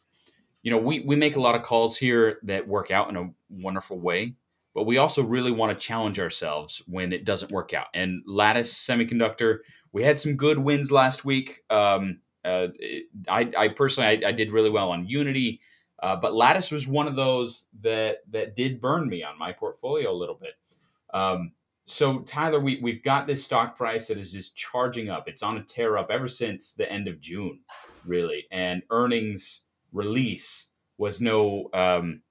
you 0.63 0.71
know, 0.71 0.77
we 0.77 1.01
we 1.01 1.17
make 1.17 1.35
a 1.35 1.41
lot 1.41 1.55
of 1.55 1.63
calls 1.63 1.97
here 1.97 2.39
that 2.43 2.65
work 2.65 2.89
out 2.89 3.09
in 3.09 3.17
a 3.17 3.29
wonderful 3.49 3.99
way, 3.99 4.35
but 4.79 4.85
we 4.85 4.97
also 4.97 5.21
really 5.21 5.51
want 5.51 5.77
to 5.77 5.85
challenge 5.87 6.21
ourselves 6.21 6.81
when 6.87 7.11
it 7.11 7.25
doesn't 7.25 7.51
work 7.51 7.73
out. 7.73 7.87
And 7.93 8.23
Lattice 8.25 8.73
Semiconductor, 8.73 9.57
we 9.91 10.03
had 10.03 10.17
some 10.17 10.37
good 10.37 10.57
wins 10.57 10.89
last 10.89 11.25
week. 11.25 11.63
Um, 11.69 12.21
uh, 12.45 12.67
I, 13.27 13.51
I, 13.57 13.67
personally, 13.67 14.07
I, 14.07 14.29
I, 14.29 14.31
did 14.31 14.51
really 14.51 14.69
well 14.69 14.91
on 14.91 15.05
Unity, 15.05 15.59
uh, 16.01 16.15
but 16.15 16.33
Lattice 16.33 16.71
was 16.71 16.87
one 16.87 17.09
of 17.09 17.17
those 17.17 17.65
that 17.81 18.19
that 18.31 18.55
did 18.55 18.79
burn 18.79 19.09
me 19.09 19.21
on 19.21 19.37
my 19.37 19.51
portfolio 19.51 20.09
a 20.09 20.15
little 20.15 20.39
bit. 20.41 20.53
Um, 21.13 21.51
so 21.85 22.19
Tyler, 22.19 22.61
we 22.61 22.79
we've 22.81 23.03
got 23.03 23.27
this 23.27 23.43
stock 23.43 23.75
price 23.75 24.07
that 24.07 24.17
is 24.17 24.31
just 24.31 24.55
charging 24.55 25.09
up. 25.09 25.27
It's 25.27 25.43
on 25.43 25.57
a 25.57 25.61
tear 25.61 25.97
up 25.97 26.09
ever 26.09 26.29
since 26.29 26.71
the 26.71 26.89
end 26.89 27.09
of 27.09 27.19
June, 27.19 27.59
really, 28.05 28.45
and 28.49 28.81
earnings 28.91 29.63
release 29.91 30.67
was 30.97 31.19
no 31.19 31.69
um, 31.73 32.21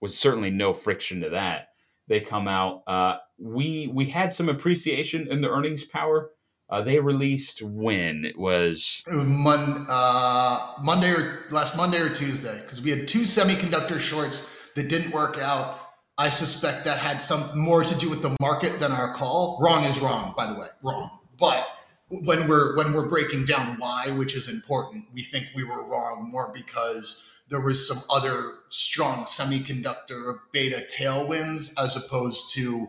was 0.00 0.16
certainly 0.16 0.50
no 0.50 0.72
friction 0.72 1.20
to 1.20 1.28
that 1.28 1.68
they 2.12 2.20
come 2.20 2.46
out. 2.46 2.82
Uh, 2.86 3.16
we 3.38 3.90
we 3.92 4.04
had 4.04 4.34
some 4.34 4.50
appreciation 4.50 5.26
in 5.28 5.40
the 5.40 5.48
earnings 5.48 5.82
power. 5.84 6.30
Uh, 6.68 6.82
they 6.82 7.00
released 7.00 7.62
when 7.62 8.26
it 8.26 8.38
was 8.38 9.02
Mon- 9.08 9.86
uh, 9.88 10.74
Monday 10.82 11.10
or 11.10 11.44
last 11.50 11.74
Monday 11.74 12.00
or 12.00 12.10
Tuesday 12.10 12.60
because 12.62 12.82
we 12.82 12.90
had 12.90 13.08
two 13.08 13.22
semiconductor 13.22 13.98
shorts 13.98 14.68
that 14.76 14.88
didn't 14.88 15.12
work 15.12 15.38
out. 15.38 15.78
I 16.18 16.28
suspect 16.28 16.84
that 16.84 16.98
had 16.98 17.22
some 17.22 17.58
more 17.58 17.82
to 17.82 17.94
do 17.94 18.10
with 18.10 18.20
the 18.20 18.36
market 18.40 18.78
than 18.78 18.92
our 18.92 19.14
call. 19.14 19.58
Wrong 19.62 19.84
is 19.84 19.98
wrong, 19.98 20.34
by 20.36 20.46
the 20.52 20.58
way, 20.58 20.68
wrong. 20.82 21.10
But 21.40 21.66
when 22.10 22.46
we're 22.46 22.76
when 22.76 22.92
we're 22.92 23.08
breaking 23.08 23.46
down 23.46 23.78
why, 23.78 24.10
which 24.10 24.34
is 24.34 24.48
important, 24.48 25.06
we 25.14 25.22
think 25.22 25.46
we 25.56 25.64
were 25.64 25.82
wrong 25.82 26.28
more 26.30 26.52
because 26.54 27.31
there 27.52 27.60
was 27.60 27.86
some 27.86 27.98
other 28.10 28.54
strong 28.70 29.24
semiconductor 29.24 30.38
beta 30.52 30.86
tailwinds 30.90 31.74
as 31.78 31.96
opposed 31.96 32.52
to 32.54 32.88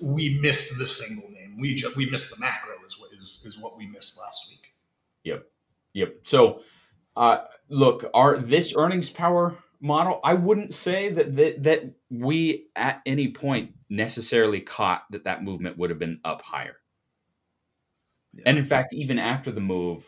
we 0.00 0.38
missed 0.40 0.78
the 0.78 0.86
single 0.86 1.28
name. 1.30 1.60
We 1.60 1.74
just, 1.74 1.96
we 1.96 2.06
missed 2.06 2.34
the 2.34 2.40
macro 2.40 2.74
is 2.86 2.98
what 2.98 3.10
is, 3.12 3.40
is 3.44 3.58
what 3.58 3.76
we 3.76 3.86
missed 3.86 4.18
last 4.20 4.48
week. 4.48 4.72
Yep. 5.24 5.46
Yep. 5.94 6.14
So 6.22 6.60
uh, 7.16 7.38
look, 7.68 8.08
our 8.14 8.38
this 8.38 8.74
earnings 8.76 9.10
power 9.10 9.56
model, 9.80 10.20
I 10.22 10.34
wouldn't 10.34 10.74
say 10.74 11.10
that, 11.10 11.36
that 11.36 11.62
that 11.64 11.94
we 12.10 12.68
at 12.76 13.02
any 13.06 13.28
point 13.32 13.72
necessarily 13.88 14.60
caught 14.60 15.04
that 15.10 15.24
that 15.24 15.42
movement 15.42 15.76
would 15.78 15.90
have 15.90 15.98
been 15.98 16.20
up 16.24 16.42
higher. 16.42 16.76
Yeah. 18.32 18.44
And 18.46 18.58
in 18.58 18.64
fact, 18.64 18.92
even 18.92 19.18
after 19.18 19.50
the 19.50 19.60
move, 19.60 20.04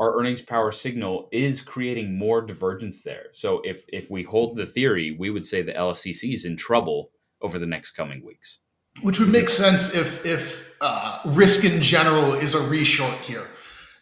our 0.00 0.18
earnings 0.18 0.42
power 0.42 0.72
signal 0.72 1.28
is 1.32 1.60
creating 1.60 2.18
more 2.18 2.40
divergence 2.40 3.02
there. 3.02 3.26
So 3.32 3.60
if 3.64 3.84
if 3.88 4.10
we 4.10 4.22
hold 4.22 4.56
the 4.56 4.66
theory, 4.66 5.12
we 5.12 5.30
would 5.30 5.46
say 5.46 5.62
the 5.62 5.72
LSCC 5.72 6.34
is 6.34 6.44
in 6.44 6.56
trouble 6.56 7.10
over 7.40 7.58
the 7.58 7.66
next 7.66 7.92
coming 7.92 8.24
weeks. 8.24 8.58
Which 9.02 9.20
would 9.20 9.28
make 9.28 9.48
sense 9.48 9.94
if 9.94 10.24
if 10.24 10.74
uh, 10.80 11.20
risk 11.26 11.64
in 11.64 11.82
general 11.82 12.34
is 12.34 12.54
a 12.54 12.60
reshort 12.60 13.18
here. 13.20 13.46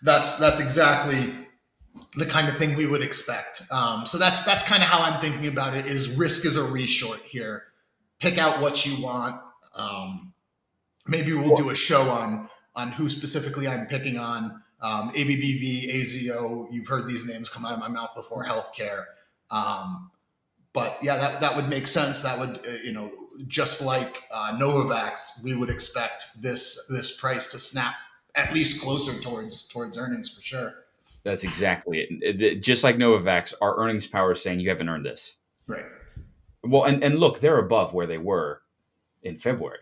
That's 0.02 0.36
that's 0.36 0.60
exactly 0.60 1.32
the 2.16 2.26
kind 2.26 2.48
of 2.48 2.56
thing 2.56 2.76
we 2.76 2.86
would 2.86 3.02
expect. 3.02 3.62
Um, 3.70 4.06
so 4.06 4.18
that's 4.18 4.42
that's 4.44 4.62
kind 4.62 4.82
of 4.82 4.88
how 4.88 5.02
I'm 5.02 5.20
thinking 5.20 5.50
about 5.50 5.74
it. 5.74 5.86
Is 5.86 6.16
risk 6.16 6.46
is 6.46 6.56
a 6.56 6.62
reshort 6.62 7.20
here. 7.20 7.64
Pick 8.18 8.38
out 8.38 8.60
what 8.60 8.86
you 8.86 9.02
want. 9.02 9.40
Um, 9.74 10.32
maybe 11.06 11.34
we'll 11.34 11.56
do 11.56 11.70
a 11.70 11.74
show 11.74 12.02
on 12.02 12.48
on 12.74 12.90
who 12.92 13.08
specifically 13.08 13.68
I'm 13.68 13.86
picking 13.86 14.18
on. 14.18 14.61
Um, 14.82 15.10
ABBV, 15.12 15.94
AZO. 15.94 16.68
You've 16.70 16.88
heard 16.88 17.06
these 17.06 17.26
names 17.26 17.48
come 17.48 17.64
out 17.64 17.72
of 17.72 17.78
my 17.78 17.88
mouth 17.88 18.14
before. 18.14 18.44
Healthcare. 18.44 19.04
Um, 19.50 20.10
but 20.72 20.98
yeah, 21.02 21.16
that 21.16 21.40
that 21.40 21.54
would 21.54 21.68
make 21.68 21.86
sense. 21.86 22.22
That 22.22 22.38
would 22.38 22.66
uh, 22.66 22.78
you 22.84 22.92
know 22.92 23.10
just 23.46 23.82
like 23.82 24.24
uh, 24.32 24.56
Novavax, 24.56 25.42
we 25.44 25.54
would 25.54 25.70
expect 25.70 26.42
this 26.42 26.86
this 26.88 27.16
price 27.18 27.50
to 27.52 27.58
snap 27.58 27.94
at 28.34 28.52
least 28.54 28.82
closer 28.82 29.20
towards 29.22 29.68
towards 29.68 29.96
earnings 29.98 30.30
for 30.30 30.42
sure. 30.42 30.74
That's 31.24 31.44
exactly 31.44 32.06
it. 32.20 32.60
Just 32.62 32.82
like 32.82 32.96
Novavax, 32.96 33.54
our 33.60 33.78
earnings 33.78 34.06
power 34.06 34.32
is 34.32 34.42
saying 34.42 34.60
you 34.60 34.68
haven't 34.68 34.88
earned 34.88 35.06
this. 35.06 35.36
Right. 35.66 35.84
Well, 36.64 36.84
and, 36.84 37.02
and 37.02 37.18
look, 37.18 37.40
they're 37.40 37.58
above 37.58 37.92
where 37.92 38.06
they 38.06 38.18
were 38.18 38.62
in 39.22 39.36
February. 39.36 39.78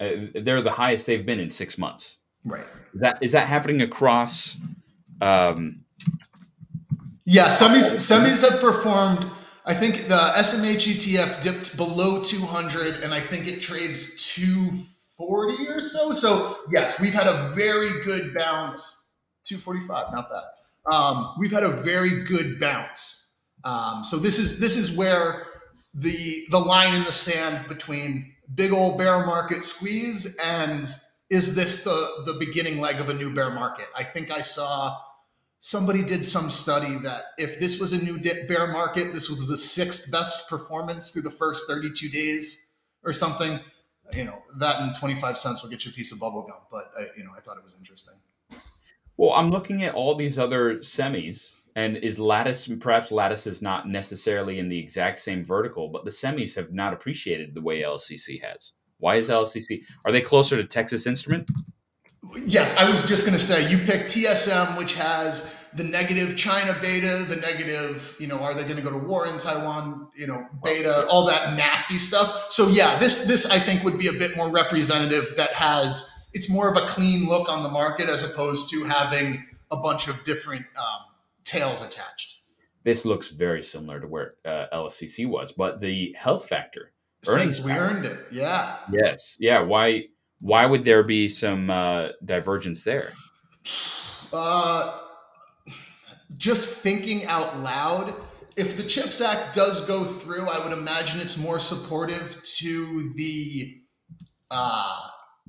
Uh, 0.00 0.40
they're 0.42 0.62
the 0.62 0.70
highest 0.70 1.06
they've 1.06 1.26
been 1.26 1.40
in 1.40 1.50
six 1.50 1.78
months. 1.78 2.18
Right. 2.44 2.66
Is 2.94 3.00
that 3.00 3.18
is 3.22 3.32
that 3.32 3.48
happening 3.48 3.82
across? 3.82 4.56
Um, 5.20 5.84
yeah, 7.24 7.48
semis 7.48 7.92
semis 7.92 8.48
have 8.48 8.60
performed. 8.60 9.24
I 9.66 9.74
think 9.74 10.08
the 10.08 10.32
SMH 10.36 10.94
ETF 10.94 11.42
dipped 11.42 11.76
below 11.76 12.24
200, 12.24 13.02
and 13.02 13.12
I 13.12 13.20
think 13.20 13.46
it 13.46 13.60
trades 13.60 14.32
240 14.34 15.68
or 15.68 15.80
so. 15.80 16.14
So 16.14 16.58
yes, 16.70 16.98
we've 16.98 17.12
had 17.12 17.26
a 17.26 17.52
very 17.54 18.02
good 18.02 18.32
bounce 18.32 19.10
245, 19.44 20.12
not 20.14 20.30
bad. 20.30 20.94
Um, 20.94 21.34
we've 21.38 21.52
had 21.52 21.64
a 21.64 21.68
very 21.82 22.24
good 22.24 22.58
bounce. 22.58 23.34
Um, 23.64 24.04
so 24.04 24.16
this 24.16 24.38
is 24.38 24.58
this 24.58 24.76
is 24.76 24.96
where 24.96 25.46
the 25.94 26.46
the 26.50 26.58
line 26.58 26.94
in 26.94 27.04
the 27.04 27.12
sand 27.12 27.68
between 27.68 28.32
big 28.54 28.72
old 28.72 28.96
bear 28.96 29.26
market 29.26 29.64
squeeze 29.64 30.36
and 30.42 30.86
is 31.30 31.54
this 31.54 31.84
the 31.84 32.22
the 32.26 32.34
beginning 32.44 32.80
leg 32.80 33.00
of 33.00 33.08
a 33.08 33.14
new 33.14 33.34
bear 33.34 33.50
market? 33.50 33.86
I 33.96 34.02
think 34.02 34.32
I 34.32 34.40
saw 34.40 34.96
somebody 35.60 36.02
did 36.02 36.24
some 36.24 36.50
study 36.50 36.96
that 37.02 37.24
if 37.36 37.60
this 37.60 37.80
was 37.80 37.92
a 37.92 38.02
new 38.04 38.18
bear 38.48 38.68
market, 38.68 39.12
this 39.12 39.28
was 39.28 39.48
the 39.48 39.56
sixth 39.56 40.10
best 40.10 40.48
performance 40.48 41.10
through 41.10 41.22
the 41.22 41.30
first 41.30 41.68
32 41.68 42.08
days 42.08 42.70
or 43.04 43.12
something. 43.12 43.58
You 44.14 44.24
know, 44.24 44.42
that 44.58 44.80
and 44.80 44.96
25 44.96 45.36
cents 45.36 45.62
will 45.62 45.68
get 45.68 45.84
you 45.84 45.90
a 45.90 45.94
piece 45.94 46.12
of 46.12 46.20
bubble 46.20 46.42
gum. 46.42 46.60
But 46.70 46.90
I, 46.98 47.06
you 47.16 47.24
know, 47.24 47.32
I 47.36 47.40
thought 47.40 47.58
it 47.58 47.64
was 47.64 47.74
interesting. 47.78 48.14
Well, 49.18 49.32
I'm 49.32 49.50
looking 49.50 49.82
at 49.82 49.94
all 49.94 50.14
these 50.14 50.38
other 50.38 50.76
semis, 50.76 51.54
and 51.76 51.96
is 51.98 52.18
Lattice 52.18 52.70
perhaps 52.80 53.12
Lattice 53.12 53.46
is 53.46 53.60
not 53.60 53.88
necessarily 53.88 54.60
in 54.60 54.68
the 54.68 54.78
exact 54.78 55.18
same 55.18 55.44
vertical, 55.44 55.88
but 55.88 56.04
the 56.04 56.10
semis 56.10 56.54
have 56.54 56.72
not 56.72 56.94
appreciated 56.94 57.54
the 57.54 57.60
way 57.60 57.82
LCC 57.82 58.40
has. 58.42 58.72
Why 58.98 59.16
is 59.16 59.28
LCC? 59.28 59.82
Are 60.04 60.12
they 60.12 60.20
closer 60.20 60.56
to 60.56 60.64
Texas 60.64 61.06
Instrument? 61.06 61.50
Yes, 62.44 62.76
I 62.76 62.88
was 62.88 63.06
just 63.06 63.24
going 63.24 63.36
to 63.36 63.42
say 63.42 63.70
you 63.70 63.78
picked 63.78 64.10
TSM, 64.10 64.76
which 64.78 64.94
has 64.94 65.58
the 65.74 65.84
negative 65.84 66.36
China 66.36 66.74
beta, 66.80 67.24
the 67.28 67.36
negative, 67.36 68.16
you 68.18 68.26
know, 68.26 68.40
are 68.40 68.54
they 68.54 68.64
going 68.64 68.76
to 68.76 68.82
go 68.82 68.90
to 68.90 68.98
war 68.98 69.26
in 69.26 69.38
Taiwan, 69.38 70.08
you 70.16 70.26
know, 70.26 70.46
beta, 70.64 71.06
all 71.08 71.26
that 71.26 71.56
nasty 71.56 71.94
stuff. 71.94 72.50
So 72.50 72.68
yeah, 72.68 72.98
this 72.98 73.26
this 73.26 73.46
I 73.46 73.58
think 73.58 73.84
would 73.84 73.98
be 73.98 74.08
a 74.08 74.12
bit 74.12 74.36
more 74.36 74.50
representative 74.50 75.34
that 75.36 75.52
has 75.52 76.26
it's 76.34 76.50
more 76.50 76.70
of 76.70 76.76
a 76.76 76.86
clean 76.86 77.28
look 77.28 77.48
on 77.48 77.62
the 77.62 77.68
market 77.68 78.08
as 78.08 78.28
opposed 78.28 78.70
to 78.70 78.84
having 78.84 79.44
a 79.70 79.76
bunch 79.76 80.08
of 80.08 80.22
different 80.24 80.64
um, 80.76 81.00
tails 81.44 81.82
attached. 81.82 82.40
This 82.84 83.04
looks 83.04 83.28
very 83.28 83.62
similar 83.62 84.00
to 84.00 84.06
where 84.06 84.34
uh, 84.44 84.66
LSCC 84.72 85.28
was, 85.28 85.52
but 85.52 85.80
the 85.80 86.14
health 86.18 86.48
factor. 86.48 86.92
Since 87.22 87.60
we 87.60 87.72
earned 87.72 88.04
it, 88.04 88.18
yeah. 88.30 88.78
Yes, 88.92 89.36
yeah. 89.38 89.60
Why? 89.60 90.04
Why 90.40 90.66
would 90.66 90.84
there 90.84 91.02
be 91.02 91.28
some 91.28 91.68
uh, 91.68 92.10
divergence 92.24 92.84
there? 92.84 93.12
Uh, 94.32 95.00
just 96.36 96.76
thinking 96.76 97.26
out 97.26 97.58
loud, 97.58 98.14
if 98.56 98.76
the 98.76 98.84
CHIPS 98.84 99.20
Act 99.20 99.54
does 99.54 99.84
go 99.86 100.04
through, 100.04 100.48
I 100.48 100.62
would 100.62 100.72
imagine 100.72 101.20
it's 101.20 101.36
more 101.36 101.58
supportive 101.58 102.40
to 102.58 103.12
the 103.14 103.74
uh, 104.50 105.00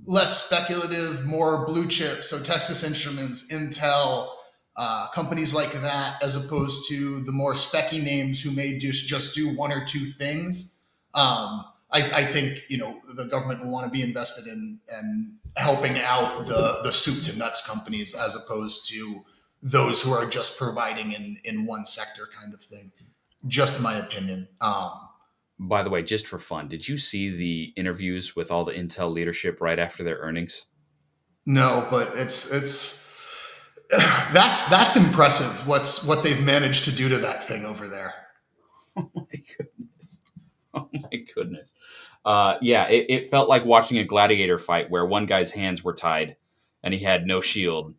less 0.06 0.46
speculative, 0.46 1.26
more 1.26 1.66
blue 1.66 1.88
chip. 1.88 2.24
So 2.24 2.42
Texas 2.42 2.84
Instruments, 2.84 3.52
Intel, 3.52 4.30
uh, 4.76 5.10
companies 5.10 5.54
like 5.54 5.72
that, 5.74 6.22
as 6.24 6.36
opposed 6.36 6.88
to 6.90 7.22
the 7.24 7.32
more 7.32 7.54
specky 7.54 8.02
names 8.04 8.42
who 8.42 8.52
may 8.52 8.78
just 8.78 9.08
just 9.08 9.36
do 9.36 9.56
one 9.56 9.72
or 9.72 9.84
two 9.86 10.06
things. 10.06 10.74
Um, 11.14 11.66
I, 11.92 12.02
I, 12.14 12.24
think 12.24 12.62
you 12.70 12.78
know 12.78 13.02
the 13.16 13.26
government 13.26 13.64
will 13.64 13.72
want 13.72 13.86
to 13.86 13.92
be 13.92 14.04
invested 14.04 14.46
in 14.46 14.80
and 14.92 15.34
helping 15.56 15.98
out 15.98 16.46
the 16.46 16.82
the 16.84 16.92
soup 16.92 17.24
to 17.32 17.40
nuts 17.40 17.66
companies 17.66 18.14
as 18.14 18.36
opposed 18.36 18.88
to 18.92 19.26
those 19.64 20.02
who 20.02 20.12
are 20.12 20.28
just 20.28 20.58
providing 20.58 21.14
in 21.14 21.38
in 21.44 21.66
one 21.66 21.86
sector 21.86 22.30
kind 22.40 22.54
of 22.54 22.62
thing. 22.62 22.92
Just 23.48 23.82
my 23.82 23.96
opinion. 23.96 24.48
Um, 24.62 24.92
by 25.60 25.84
the 25.84 25.90
way, 25.90 26.04
just 26.04 26.28
for 26.28 26.40
fun, 26.40 26.68
did 26.68 26.88
you 26.88 26.98
see 26.98 27.36
the 27.36 27.74
interviews 27.76 28.36
with 28.36 28.52
all 28.52 28.64
the 28.64 28.72
Intel 28.72 29.12
leadership 29.12 29.60
right 29.60 29.78
after 29.78 30.04
their 30.04 30.18
earnings? 30.18 30.66
No, 31.46 31.88
but 31.90 32.16
it's 32.16 32.52
it's 32.52 33.14
that's 33.90 34.70
that's 34.70 34.96
impressive. 34.96 35.68
What's 35.68 36.06
what 36.06 36.24
they've 36.24 36.44
managed 36.44 36.86
to 36.86 36.92
do 36.92 37.10
to 37.10 37.18
that 37.18 37.48
thing 37.48 37.66
over 37.66 37.88
there? 37.88 38.14
Oh 38.98 39.10
my 39.14 39.24
goodness! 39.58 39.69
Oh 40.76 40.88
my 40.94 41.26
goodness! 41.34 41.74
Uh, 42.24 42.58
yeah, 42.62 42.88
it, 42.90 43.08
it 43.10 43.32
felt 43.32 43.50
like 43.50 43.66
watching 43.66 43.98
a 43.98 44.04
gladiator 44.04 44.60
fight 44.60 44.92
where 44.92 45.04
one 45.04 45.26
guy's 45.26 45.52
hands 45.52 45.84
were 45.84 45.96
tied 45.96 46.36
and 46.84 46.94
he 46.94 47.00
had 47.00 47.26
no 47.26 47.42
shield. 47.42 47.96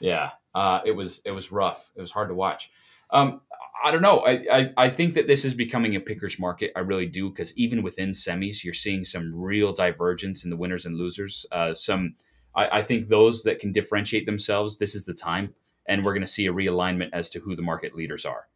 Yeah, 0.00 0.30
uh, 0.54 0.80
it 0.84 0.92
was 0.92 1.22
it 1.24 1.30
was 1.30 1.52
rough. 1.52 1.90
It 1.94 2.00
was 2.00 2.10
hard 2.10 2.28
to 2.28 2.34
watch. 2.34 2.70
Um, 3.10 3.40
I 3.82 3.90
don't 3.90 4.02
know. 4.02 4.18
I, 4.18 4.44
I, 4.52 4.72
I, 4.76 4.90
think 4.90 5.14
that 5.14 5.26
this 5.26 5.44
is 5.44 5.54
becoming 5.54 5.96
a 5.96 6.00
picker's 6.00 6.38
market. 6.38 6.70
I 6.76 6.80
really 6.80 7.06
do 7.06 7.30
because 7.30 7.56
even 7.56 7.82
within 7.82 8.10
semis, 8.10 8.62
you're 8.62 8.74
seeing 8.74 9.04
some 9.04 9.34
real 9.34 9.72
divergence 9.72 10.44
in 10.44 10.50
the 10.50 10.56
winners 10.56 10.86
and 10.86 10.96
losers. 10.96 11.46
Uh, 11.50 11.74
some, 11.74 12.14
I, 12.54 12.78
I, 12.78 12.82
think 12.82 13.08
those 13.08 13.42
that 13.44 13.58
can 13.58 13.72
differentiate 13.72 14.26
themselves, 14.26 14.78
this 14.78 14.94
is 14.94 15.06
the 15.06 15.14
time, 15.14 15.54
and 15.86 16.04
we're 16.04 16.12
going 16.12 16.20
to 16.20 16.26
see 16.26 16.46
a 16.46 16.52
realignment 16.52 17.10
as 17.12 17.30
to 17.30 17.40
who 17.40 17.56
the 17.56 17.62
market 17.62 17.94
leaders 17.94 18.24
are. 18.26 18.48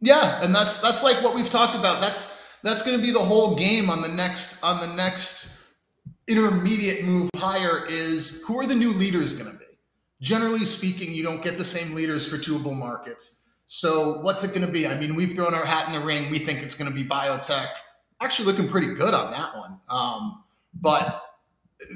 Yeah, 0.00 0.42
and 0.42 0.54
that's 0.54 0.80
that's 0.80 1.02
like 1.02 1.22
what 1.22 1.34
we've 1.34 1.50
talked 1.50 1.76
about. 1.76 2.00
That's 2.00 2.56
that's 2.62 2.82
going 2.82 2.98
to 2.98 3.02
be 3.02 3.12
the 3.12 3.18
whole 3.18 3.54
game 3.54 3.90
on 3.90 4.02
the 4.02 4.08
next 4.08 4.62
on 4.62 4.80
the 4.80 4.94
next 4.94 5.74
intermediate 6.28 7.04
move 7.04 7.30
higher. 7.36 7.86
Is 7.86 8.42
who 8.46 8.58
are 8.58 8.66
the 8.66 8.74
new 8.74 8.92
leaders 8.92 9.34
going 9.36 9.50
to 9.50 9.58
be? 9.58 9.64
Generally 10.20 10.66
speaking, 10.66 11.12
you 11.12 11.22
don't 11.22 11.42
get 11.42 11.58
the 11.58 11.64
same 11.64 11.94
leaders 11.94 12.26
for 12.26 12.38
two 12.38 12.58
bull 12.58 12.74
markets 12.74 13.40
so 13.72 14.18
what's 14.22 14.42
it 14.42 14.48
going 14.48 14.66
to 14.66 14.72
be? 14.72 14.88
I 14.88 14.98
mean, 14.98 15.14
we've 15.14 15.36
thrown 15.36 15.54
our 15.54 15.64
hat 15.64 15.86
in 15.86 15.94
the 15.94 16.04
ring. 16.04 16.28
We 16.28 16.40
think 16.40 16.60
it's 16.60 16.74
going 16.74 16.90
to 16.90 16.94
be 16.94 17.04
biotech. 17.04 17.68
Actually, 18.20 18.46
looking 18.46 18.68
pretty 18.68 18.94
good 18.94 19.14
on 19.14 19.30
that 19.30 19.56
one. 19.56 19.78
Um, 19.88 20.42
but 20.74 21.22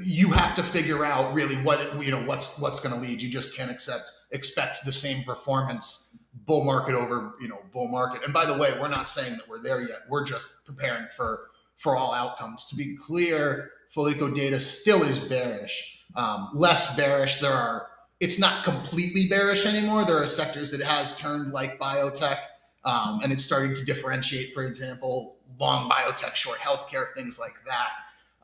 you 0.01 0.31
have 0.31 0.55
to 0.55 0.63
figure 0.63 1.03
out 1.03 1.33
really 1.33 1.57
what 1.57 2.01
you 2.01 2.11
know 2.11 2.23
what's 2.23 2.61
what's 2.61 2.79
going 2.79 2.95
to 2.95 3.01
lead. 3.01 3.21
You 3.21 3.29
just 3.29 3.57
can't 3.57 3.69
accept 3.69 4.03
expect 4.31 4.85
the 4.85 4.91
same 4.93 5.21
performance 5.25 6.23
bull 6.45 6.63
market 6.63 6.95
over 6.95 7.33
you 7.39 7.47
know 7.47 7.61
bull 7.71 7.87
market. 7.87 8.23
And 8.23 8.33
by 8.33 8.45
the 8.45 8.57
way, 8.57 8.73
we're 8.79 8.89
not 8.89 9.09
saying 9.09 9.37
that 9.37 9.47
we're 9.47 9.61
there 9.61 9.81
yet. 9.81 10.01
We're 10.09 10.25
just 10.25 10.65
preparing 10.65 11.07
for 11.15 11.47
for 11.77 11.95
all 11.95 12.13
outcomes. 12.13 12.65
To 12.65 12.75
be 12.75 12.95
clear, 12.97 13.71
Foliko 13.95 14.33
data 14.33 14.59
still 14.59 15.03
is 15.03 15.19
bearish. 15.19 16.03
Um, 16.15 16.49
less 16.53 16.95
bearish. 16.95 17.39
There 17.39 17.53
are. 17.53 17.87
It's 18.21 18.39
not 18.39 18.63
completely 18.63 19.27
bearish 19.27 19.65
anymore. 19.65 20.05
There 20.05 20.21
are 20.21 20.27
sectors 20.27 20.71
that 20.71 20.81
has 20.81 21.19
turned 21.19 21.51
like 21.51 21.77
biotech, 21.79 22.37
um, 22.85 23.19
and 23.23 23.31
it's 23.33 23.43
starting 23.43 23.75
to 23.75 23.85
differentiate. 23.85 24.53
For 24.53 24.63
example, 24.63 25.37
long 25.59 25.89
biotech, 25.89 26.35
short 26.35 26.59
healthcare, 26.59 27.13
things 27.13 27.39
like 27.39 27.55
that. 27.65 27.89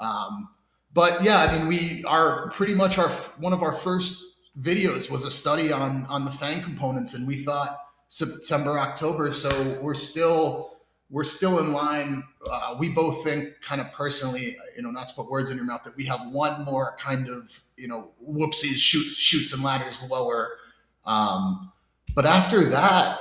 Um, 0.04 0.50
but 0.94 1.24
yeah, 1.24 1.38
I 1.38 1.58
mean, 1.58 1.68
we 1.68 2.04
are 2.06 2.50
pretty 2.52 2.74
much 2.74 2.98
our 2.98 3.10
one 3.38 3.54
of 3.54 3.64
our 3.64 3.72
first 3.72 4.41
videos 4.60 5.10
was 5.10 5.24
a 5.26 5.32
study 5.32 5.72
on 5.72 6.06
on 6.08 6.26
the 6.26 6.32
FANG 6.32 6.62
components, 6.62 7.14
and 7.14 7.28
we 7.28 7.44
thought 7.44 7.80
September 8.08 8.80
October. 8.80 9.34
So 9.34 9.80
we're 9.82 9.96
still 9.96 10.78
we're 11.10 11.24
still 11.24 11.60
in 11.60 11.74
line. 11.74 12.24
Uh, 12.50 12.76
we 12.80 12.90
both 12.90 13.24
think, 13.24 13.50
kind 13.62 13.82
of 13.82 13.92
personally, 13.92 14.56
you 14.76 14.82
know, 14.82 14.92
not 14.92 15.10
to 15.10 15.14
put 15.14 15.30
words 15.30 15.52
in 15.52 15.58
your 15.58 15.66
mouth, 15.66 15.84
that 15.84 15.96
we 15.96 16.06
have 16.06 16.22
one 16.32 16.64
more 16.66 16.96
kind 16.98 17.30
of 17.30 17.52
you 17.78 17.88
know 17.88 18.12
whoopsies, 18.28 18.78
shoot, 18.78 19.06
Chutes 19.06 19.54
and 19.54 19.64
ladders 19.64 20.10
lower. 20.10 20.58
Um, 21.06 21.72
but 22.14 22.26
after 22.26 22.66
that, 22.70 23.20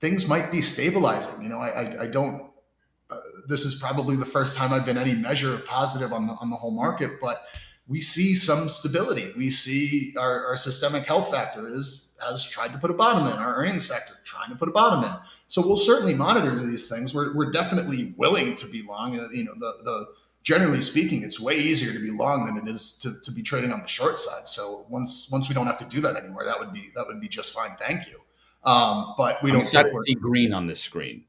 things 0.00 0.26
might 0.26 0.50
be 0.50 0.62
stabilizing. 0.62 1.42
You 1.42 1.48
know, 1.48 1.58
I, 1.58 1.68
I, 1.68 2.02
I 2.02 2.06
don't 2.06 2.52
this 3.46 3.64
is 3.64 3.74
probably 3.74 4.16
the 4.16 4.26
first 4.26 4.56
time 4.56 4.72
I've 4.72 4.86
been 4.86 4.98
any 4.98 5.14
measure 5.14 5.54
of 5.54 5.64
positive 5.64 6.12
on 6.12 6.26
the, 6.26 6.34
on 6.34 6.50
the 6.50 6.56
whole 6.56 6.74
market, 6.74 7.12
but 7.20 7.44
we 7.88 8.00
see 8.00 8.34
some 8.34 8.68
stability. 8.68 9.32
We 9.36 9.50
see 9.50 10.14
our, 10.18 10.46
our, 10.46 10.56
systemic 10.56 11.04
health 11.04 11.30
factor 11.30 11.68
is 11.68 12.16
has 12.26 12.44
tried 12.44 12.72
to 12.72 12.78
put 12.78 12.90
a 12.90 12.94
bottom 12.94 13.26
in. 13.26 13.32
Our 13.32 13.56
earnings 13.56 13.86
factor 13.86 14.14
trying 14.24 14.50
to 14.50 14.56
put 14.56 14.68
a 14.68 14.72
bottom 14.72 15.04
in. 15.04 15.16
So 15.48 15.60
we'll 15.66 15.76
certainly 15.76 16.14
monitor 16.14 16.58
these 16.58 16.88
things. 16.88 17.12
We're, 17.12 17.34
we're 17.34 17.50
definitely 17.50 18.14
willing 18.16 18.54
to 18.54 18.66
be 18.66 18.82
long. 18.82 19.14
You 19.14 19.44
know, 19.44 19.54
the 19.58 19.74
the 19.84 20.06
generally 20.42 20.80
speaking, 20.80 21.22
it's 21.22 21.40
way 21.40 21.58
easier 21.58 21.92
to 21.92 21.98
be 21.98 22.10
long 22.10 22.46
than 22.46 22.56
it 22.56 22.68
is 22.70 22.98
to, 23.00 23.20
to 23.22 23.32
be 23.32 23.42
trading 23.42 23.72
on 23.72 23.80
the 23.80 23.88
short 23.88 24.18
side. 24.18 24.46
So 24.46 24.86
once 24.88 25.28
once 25.30 25.48
we 25.48 25.54
don't 25.54 25.66
have 25.66 25.78
to 25.78 25.84
do 25.84 26.00
that 26.02 26.16
anymore, 26.16 26.44
that 26.44 26.58
would 26.58 26.72
be 26.72 26.92
that 26.94 27.06
would 27.06 27.20
be 27.20 27.28
just 27.28 27.52
fine. 27.52 27.76
Thank 27.78 28.06
you. 28.06 28.20
Um, 28.64 29.14
but 29.18 29.42
we 29.42 29.50
I'm 29.50 29.56
don't 29.56 29.62
excited 29.64 29.90
to 29.90 30.02
see 30.04 30.14
green 30.14 30.52
on 30.52 30.66
this 30.66 30.80
screen. 30.80 31.24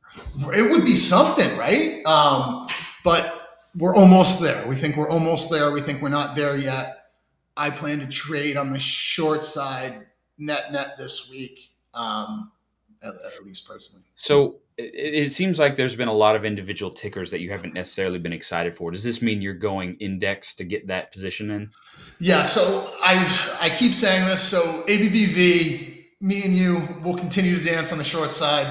It 0.54 0.70
would 0.70 0.86
be 0.86 0.96
something, 0.96 1.58
right? 1.58 2.06
Um, 2.06 2.68
but 3.04 3.43
we're 3.76 3.96
almost 3.96 4.42
there. 4.42 4.68
We 4.68 4.76
think 4.76 4.98
we're 4.98 5.10
almost 5.10 5.50
there. 5.50 5.72
We 5.72 5.82
think 5.82 6.02
we're 6.02 6.10
not 6.10 6.36
there 6.36 6.56
yet. 6.56 7.10
I 7.56 7.70
plan 7.70 8.00
to 8.00 8.08
trade 8.08 8.58
on 8.58 8.72
the 8.72 8.80
short 8.80 9.46
side 9.46 10.08
net 10.38 10.72
net 10.72 10.98
this 10.98 11.30
week, 11.30 11.72
um, 11.94 12.52
at, 13.04 13.14
at, 13.14 13.46
least 13.46 13.68
personally. 13.68 14.04
So 14.16 14.58
it, 14.78 15.26
it, 15.26 15.32
seems 15.32 15.60
like 15.60 15.76
there's 15.76 15.96
been 15.96 16.08
a 16.08 16.14
lot 16.14 16.36
of 16.36 16.46
individual 16.46 16.92
tickers 16.92 17.30
that 17.30 17.42
you 17.42 17.52
haven't 17.52 17.76
necessarily 17.76 18.18
been 18.18 18.34
excited 18.34 18.76
for. 18.76 18.90
Does 18.90 19.04
this 19.04 19.22
mean 19.22 19.42
you're 19.42 19.54
going 19.54 19.96
index 20.00 20.56
to 20.56 20.64
get 20.64 20.88
that 20.88 21.12
position 21.12 21.52
in? 21.52 21.70
Yeah. 22.20 22.42
So 22.42 22.92
I 23.04 23.58
I 23.62 23.70
keep 23.70 23.94
saying 23.94 24.26
this. 24.26 24.42
So 24.42 24.84
ABBV 24.88 25.94
me 26.24 26.42
and 26.46 26.56
you 26.56 26.82
will 27.04 27.18
continue 27.18 27.58
to 27.58 27.64
dance 27.64 27.92
on 27.92 27.98
the 27.98 28.04
short 28.04 28.32
side. 28.32 28.66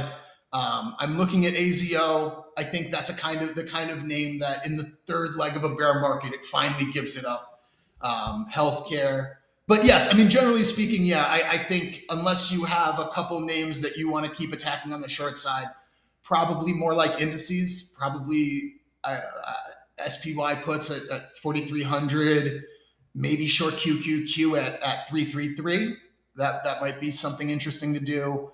Um, 0.54 0.96
I'm 0.98 1.18
looking 1.18 1.44
at 1.44 1.52
AZO. 1.52 2.41
I 2.56 2.62
think 2.62 2.90
that's 2.90 3.08
a 3.08 3.14
kind 3.14 3.42
of 3.42 3.54
the 3.54 3.64
kind 3.64 3.90
of 3.90 4.04
name 4.04 4.38
that 4.40 4.66
in 4.66 4.76
the 4.76 4.84
third 5.06 5.36
leg 5.36 5.56
of 5.56 5.64
a 5.64 5.74
bear 5.74 6.00
market, 6.00 6.32
it 6.32 6.44
finally 6.44 6.90
gives 6.92 7.16
it 7.16 7.24
up. 7.24 7.60
Um, 8.00 8.46
healthcare. 8.52 9.34
But 9.68 9.84
yes, 9.84 10.12
I 10.12 10.16
mean, 10.16 10.28
generally 10.28 10.64
speaking, 10.64 11.06
yeah, 11.06 11.24
I, 11.24 11.42
I 11.52 11.58
think 11.58 12.02
unless 12.10 12.50
you 12.50 12.64
have 12.64 12.98
a 12.98 13.06
couple 13.08 13.40
names 13.40 13.80
that 13.82 13.96
you 13.96 14.10
want 14.10 14.26
to 14.26 14.32
keep 14.32 14.52
attacking 14.52 14.92
on 14.92 15.00
the 15.00 15.08
short 15.08 15.38
side, 15.38 15.68
probably 16.24 16.72
more 16.72 16.94
like 16.94 17.20
indices, 17.20 17.94
probably 17.96 18.74
uh, 19.04 19.20
uh, 19.46 20.08
SPY 20.08 20.56
puts 20.56 20.90
at, 20.90 21.16
at 21.16 21.38
4,300, 21.38 22.64
maybe 23.14 23.46
short 23.46 23.74
QQQ 23.74 24.58
at, 24.58 24.82
at 24.82 25.08
333 25.08 25.96
that 26.36 26.64
that 26.64 26.80
might 26.80 27.00
be 27.00 27.10
something 27.10 27.50
interesting 27.50 27.94
to 27.94 28.00
do. 28.00 28.50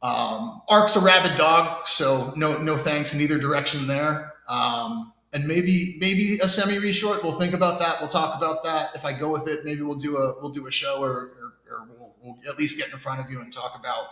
Um, 0.00 0.62
Ark's 0.68 0.96
a 0.96 1.00
rabid 1.00 1.36
dog, 1.36 1.86
so 1.86 2.32
no 2.36 2.58
no 2.58 2.76
thanks 2.76 3.14
in 3.14 3.20
either 3.20 3.38
direction 3.38 3.86
there. 3.86 4.34
Um, 4.48 5.12
and 5.32 5.46
maybe 5.46 5.96
maybe 5.98 6.38
a 6.42 6.48
semi 6.48 6.76
reshort. 6.76 7.22
We'll 7.22 7.38
think 7.38 7.52
about 7.52 7.80
that. 7.80 8.00
We'll 8.00 8.08
talk 8.08 8.36
about 8.36 8.64
that. 8.64 8.90
If 8.94 9.04
I 9.04 9.12
go 9.12 9.30
with 9.30 9.48
it, 9.48 9.64
maybe 9.64 9.82
we'll 9.82 9.98
do 9.98 10.16
a 10.16 10.40
we'll 10.40 10.52
do 10.52 10.66
a 10.66 10.70
show 10.70 11.02
or, 11.02 11.10
or, 11.10 11.54
or 11.70 11.88
we'll, 11.98 12.14
we'll 12.22 12.36
at 12.48 12.58
least 12.58 12.78
get 12.78 12.92
in 12.92 12.98
front 12.98 13.20
of 13.20 13.30
you 13.30 13.40
and 13.40 13.52
talk 13.52 13.76
about 13.78 14.06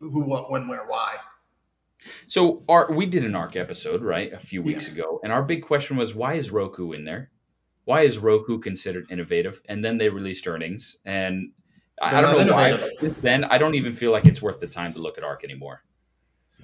who, 0.00 0.22
what, 0.24 0.50
when, 0.50 0.68
where, 0.68 0.86
why. 0.86 1.16
So 2.26 2.62
our, 2.68 2.92
we 2.92 3.06
did 3.06 3.24
an 3.24 3.34
ARK 3.34 3.56
episode, 3.56 4.02
right, 4.02 4.32
a 4.32 4.38
few 4.38 4.62
weeks 4.62 4.84
yes. 4.84 4.94
ago, 4.94 5.20
and 5.22 5.32
our 5.32 5.42
big 5.42 5.62
question 5.62 5.96
was 5.96 6.14
why 6.14 6.34
is 6.34 6.50
Roku 6.50 6.92
in 6.92 7.04
there? 7.04 7.30
Why 7.84 8.02
is 8.02 8.18
Roku 8.18 8.58
considered 8.58 9.06
innovative? 9.10 9.62
And 9.68 9.84
then 9.84 9.98
they 9.98 10.08
released 10.08 10.46
earnings, 10.46 10.96
and 11.04 11.52
I, 12.00 12.18
I 12.18 12.20
don't 12.20 12.46
know 12.46 12.52
why. 12.52 12.76
then 13.20 13.44
I 13.44 13.58
don't 13.58 13.74
even 13.74 13.94
feel 13.94 14.10
like 14.10 14.26
it's 14.26 14.42
worth 14.42 14.60
the 14.60 14.66
time 14.66 14.92
to 14.94 14.98
look 14.98 15.16
at 15.16 15.24
ARK 15.24 15.44
anymore. 15.44 15.82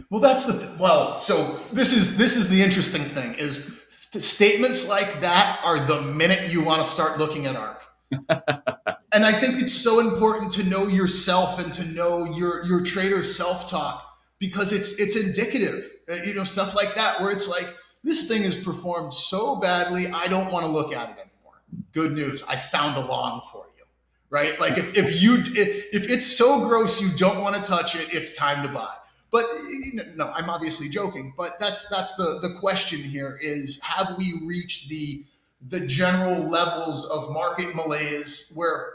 Well, 0.09 0.21
that's 0.21 0.47
the 0.47 0.77
well. 0.79 1.19
So 1.19 1.59
this 1.73 1.93
is 1.93 2.17
this 2.17 2.37
is 2.37 2.49
the 2.49 2.63
interesting 2.63 3.03
thing 3.03 3.35
is 3.35 3.83
statements 4.13 4.89
like 4.89 5.21
that 5.21 5.61
are 5.63 5.79
the 5.87 6.03
minute 6.03 6.53
you 6.53 6.63
want 6.63 6.83
to 6.83 6.89
start 6.89 7.19
looking 7.19 7.47
at 7.47 7.57
ARK. 7.57 7.83
and 8.13 9.25
I 9.25 9.33
think 9.33 9.63
it's 9.63 9.75
so 9.75 10.01
important 10.01 10.51
to 10.53 10.65
know 10.65 10.89
yourself 10.89 11.63
and 11.63 11.73
to 11.75 11.85
know 11.93 12.25
your 12.25 12.65
your 12.65 12.81
trader 12.81 13.23
self 13.23 13.71
talk 13.71 14.19
because 14.39 14.73
it's 14.73 14.99
it's 14.99 15.17
indicative. 15.17 15.89
Uh, 16.11 16.15
you 16.25 16.35
know 16.35 16.45
stuff 16.45 16.75
like 16.75 16.95
that 16.97 17.21
where 17.21 17.31
it's 17.31 17.49
like 17.49 17.73
this 18.03 18.27
thing 18.27 18.43
has 18.45 18.57
performed 18.57 19.13
so 19.13 19.57
badly, 19.57 20.09
I 20.09 20.27
don't 20.27 20.51
want 20.51 20.65
to 20.65 20.73
look 20.73 20.95
at 20.95 21.11
it 21.11 21.13
anymore. 21.13 21.63
Good 21.93 22.13
news, 22.13 22.43
I 22.45 22.57
found 22.57 22.97
a 22.97 23.07
long 23.07 23.43
for 23.53 23.67
you 23.67 23.70
right? 24.31 24.59
Like 24.59 24.79
if, 24.79 24.97
if 24.97 25.21
you 25.21 25.43
if, 25.47 25.87
if 25.93 26.09
it's 26.09 26.27
so 26.27 26.67
gross 26.67 27.01
you 27.01 27.09
don't 27.17 27.41
want 27.41 27.57
to 27.57 27.63
touch 27.63 27.95
it, 27.97 28.09
it's 28.13 28.37
time 28.37 28.67
to 28.67 28.73
buy. 28.73 28.95
But 29.31 29.45
no, 30.17 30.33
I'm 30.33 30.51
obviously 30.51 30.89
joking. 30.89 31.35
But 31.37 31.51
that's 31.61 31.89
that's 31.89 32.15
the 32.15 32.39
the 32.43 32.57
question 32.59 33.01
here 33.01 33.39
is 33.43 33.81
have 33.83 34.17
we 34.17 34.43
reached 34.47 34.89
the 34.89 35.25
the 35.69 35.87
general 35.87 36.49
levels 36.49 37.09
of 37.11 37.31
market 37.33 37.75
malaise 37.75 38.53
where 38.55 38.93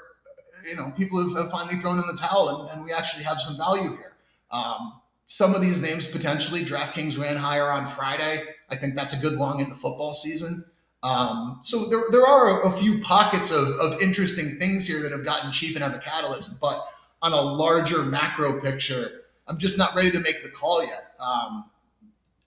you 0.67 0.75
know 0.75 0.91
people 0.97 1.35
have, 1.35 1.51
finally 1.51 1.75
thrown 1.75 1.99
in 1.99 2.07
the 2.07 2.17
towel 2.17 2.49
and, 2.49 2.71
and, 2.71 2.85
we 2.85 2.91
actually 2.91 3.23
have 3.23 3.39
some 3.39 3.55
value 3.55 3.95
here. 3.95 4.13
Um, 4.51 4.93
some 5.27 5.53
of 5.53 5.61
these 5.61 5.81
names 5.81 6.07
potentially 6.07 6.61
DraftKings 6.61 7.19
ran 7.19 7.35
higher 7.35 7.69
on 7.69 7.85
Friday. 7.85 8.43
I 8.69 8.75
think 8.75 8.95
that's 8.95 9.13
a 9.13 9.21
good 9.21 9.33
long 9.33 9.59
into 9.59 9.75
football 9.75 10.13
season. 10.13 10.65
Um, 11.05 11.59
so 11.61 11.85
there, 11.85 12.05
there 12.09 12.25
are 12.25 12.65
a, 12.67 12.71
few 12.71 12.99
pockets 13.01 13.51
of, 13.51 13.67
of 13.79 14.01
interesting 14.01 14.57
things 14.57 14.87
here 14.87 15.03
that 15.03 15.11
have 15.11 15.23
gotten 15.23 15.51
cheap 15.51 15.75
and 15.75 15.83
have 15.83 15.93
a 15.93 15.99
catalyst, 15.99 16.59
but 16.59 16.83
on 17.21 17.31
a 17.31 17.39
larger 17.39 18.01
macro 18.01 18.59
picture, 18.59 19.21
I'm 19.47 19.59
just 19.59 19.77
not 19.77 19.93
ready 19.93 20.09
to 20.09 20.19
make 20.19 20.43
the 20.43 20.49
call 20.49 20.83
yet. 20.83 21.11
Um, 21.19 21.69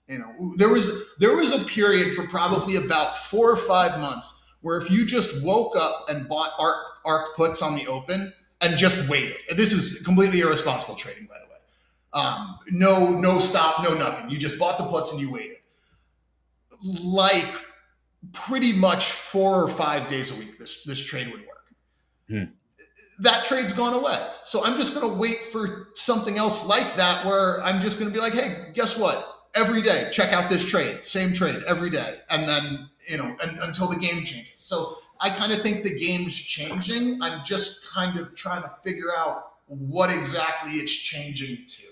you 0.09 0.19
know, 0.19 0.53
there 0.57 0.67
was 0.67 1.07
there 1.19 1.37
was 1.37 1.53
a 1.53 1.63
period 1.65 2.15
for 2.15 2.27
probably 2.27 2.75
about 2.75 3.17
four 3.17 3.49
or 3.49 3.55
five 3.55 4.01
months 4.01 4.43
where 4.59 4.81
if 4.81 4.91
you 4.91 5.05
just 5.05 5.41
woke 5.41 5.77
up 5.77 6.09
and 6.09 6.27
bought 6.27 6.51
ARK, 6.59 6.83
ARK 7.05 7.37
puts 7.37 7.61
on 7.61 7.75
the 7.75 7.87
open 7.87 8.33
and 8.59 8.77
just 8.77 9.07
waited, 9.07 9.37
this 9.55 9.71
is 9.71 10.01
completely 10.01 10.41
irresponsible 10.41 10.95
trading, 10.95 11.27
by 11.27 11.37
the 11.39 11.45
way. 11.45 12.25
Um, 12.25 12.59
no, 12.71 13.09
no 13.09 13.39
stop, 13.39 13.83
no 13.83 13.93
nothing. 13.93 14.29
You 14.29 14.37
just 14.37 14.59
bought 14.59 14.77
the 14.77 14.85
puts 14.85 15.13
and 15.13 15.21
you 15.21 15.31
waited. 15.31 15.57
Like 17.01 17.55
pretty 18.33 18.73
much 18.73 19.11
four 19.11 19.63
or 19.63 19.69
five 19.69 20.07
days 20.07 20.35
a 20.35 20.39
week 20.39 20.57
this 20.59 20.83
this 20.83 21.03
trade 21.03 21.31
would 21.31 21.41
work. 21.41 21.73
Hmm. 22.27 22.43
That 23.19 23.45
trade's 23.45 23.73
gone 23.73 23.93
away. 23.93 24.17
So 24.45 24.63
I'm 24.63 24.77
just 24.77 24.95
going 24.95 25.11
to 25.11 25.17
wait 25.17 25.45
for 25.51 25.89
something 25.95 26.37
else 26.37 26.67
like 26.67 26.95
that 26.95 27.25
where 27.25 27.61
I'm 27.63 27.81
just 27.81 27.99
going 27.99 28.09
to 28.09 28.13
be 28.13 28.21
like, 28.21 28.33
hey, 28.33 28.71
guess 28.73 28.97
what? 28.97 29.25
Every 29.55 29.81
day, 29.81 30.09
check 30.13 30.31
out 30.31 30.49
this 30.49 30.63
trade, 30.63 31.03
same 31.03 31.33
trade 31.33 31.61
every 31.67 31.89
day, 31.89 32.19
and 32.29 32.47
then 32.47 32.89
you 33.07 33.17
know 33.17 33.35
and, 33.43 33.59
until 33.59 33.87
the 33.87 33.97
game 33.97 34.23
changes. 34.23 34.53
So 34.57 34.97
I 35.19 35.29
kind 35.29 35.51
of 35.51 35.61
think 35.61 35.83
the 35.83 35.97
game's 35.97 36.39
changing. 36.39 37.21
I'm 37.21 37.43
just 37.43 37.91
kind 37.91 38.17
of 38.19 38.35
trying 38.35 38.61
to 38.61 38.71
figure 38.83 39.13
out 39.15 39.53
what 39.67 40.09
exactly 40.09 40.73
it's 40.73 40.93
changing 40.93 41.65
to. 41.65 41.83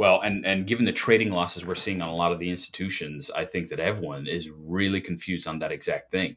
Well, 0.00 0.22
and 0.22 0.46
and 0.46 0.66
given 0.66 0.86
the 0.86 0.94
trading 0.94 1.30
losses 1.30 1.66
we're 1.66 1.74
seeing 1.74 2.00
on 2.00 2.08
a 2.08 2.14
lot 2.14 2.32
of 2.32 2.38
the 2.38 2.48
institutions, 2.48 3.30
I 3.30 3.44
think 3.44 3.68
that 3.68 3.78
everyone 3.78 4.26
is 4.26 4.48
really 4.48 4.98
confused 4.98 5.46
on 5.46 5.58
that 5.58 5.72
exact 5.72 6.10
thing. 6.10 6.36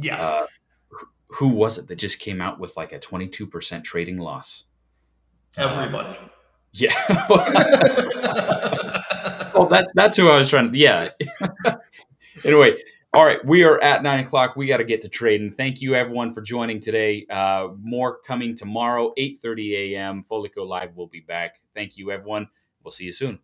Yes. 0.00 0.22
Uh, 0.22 0.46
who 1.26 1.48
was 1.48 1.78
it 1.78 1.88
that 1.88 1.96
just 1.96 2.20
came 2.20 2.40
out 2.40 2.60
with 2.60 2.76
like 2.76 2.92
a 2.92 3.00
22% 3.00 3.82
trading 3.82 4.18
loss? 4.18 4.66
Everybody. 5.56 6.10
Um, 6.10 6.30
yeah. 6.74 6.94
well, 9.52 9.66
that's 9.66 9.90
that's 9.96 10.16
who 10.16 10.30
I 10.30 10.36
was 10.36 10.48
trying 10.48 10.70
to. 10.70 10.78
Yeah. 10.78 11.08
anyway, 12.44 12.72
All 13.14 13.24
right, 13.24 13.44
we 13.44 13.64
are 13.64 13.82
at 13.82 14.04
nine 14.04 14.20
o'clock. 14.20 14.54
We 14.54 14.68
got 14.68 14.76
to 14.76 14.84
get 14.84 15.00
to 15.00 15.08
trading. 15.08 15.50
Thank 15.50 15.82
you, 15.82 15.96
everyone, 15.96 16.32
for 16.32 16.40
joining 16.40 16.78
today. 16.78 17.26
Uh, 17.28 17.70
more 17.80 18.18
coming 18.24 18.54
tomorrow, 18.54 19.12
eight 19.16 19.40
thirty 19.42 19.96
a.m. 19.96 20.24
Foliko 20.30 20.64
Live 20.64 20.94
will 20.94 21.08
be 21.08 21.18
back. 21.18 21.56
Thank 21.74 21.98
you, 21.98 22.12
everyone. 22.12 22.46
We'll 22.82 22.92
see 22.92 23.04
you 23.04 23.12
soon. 23.12 23.40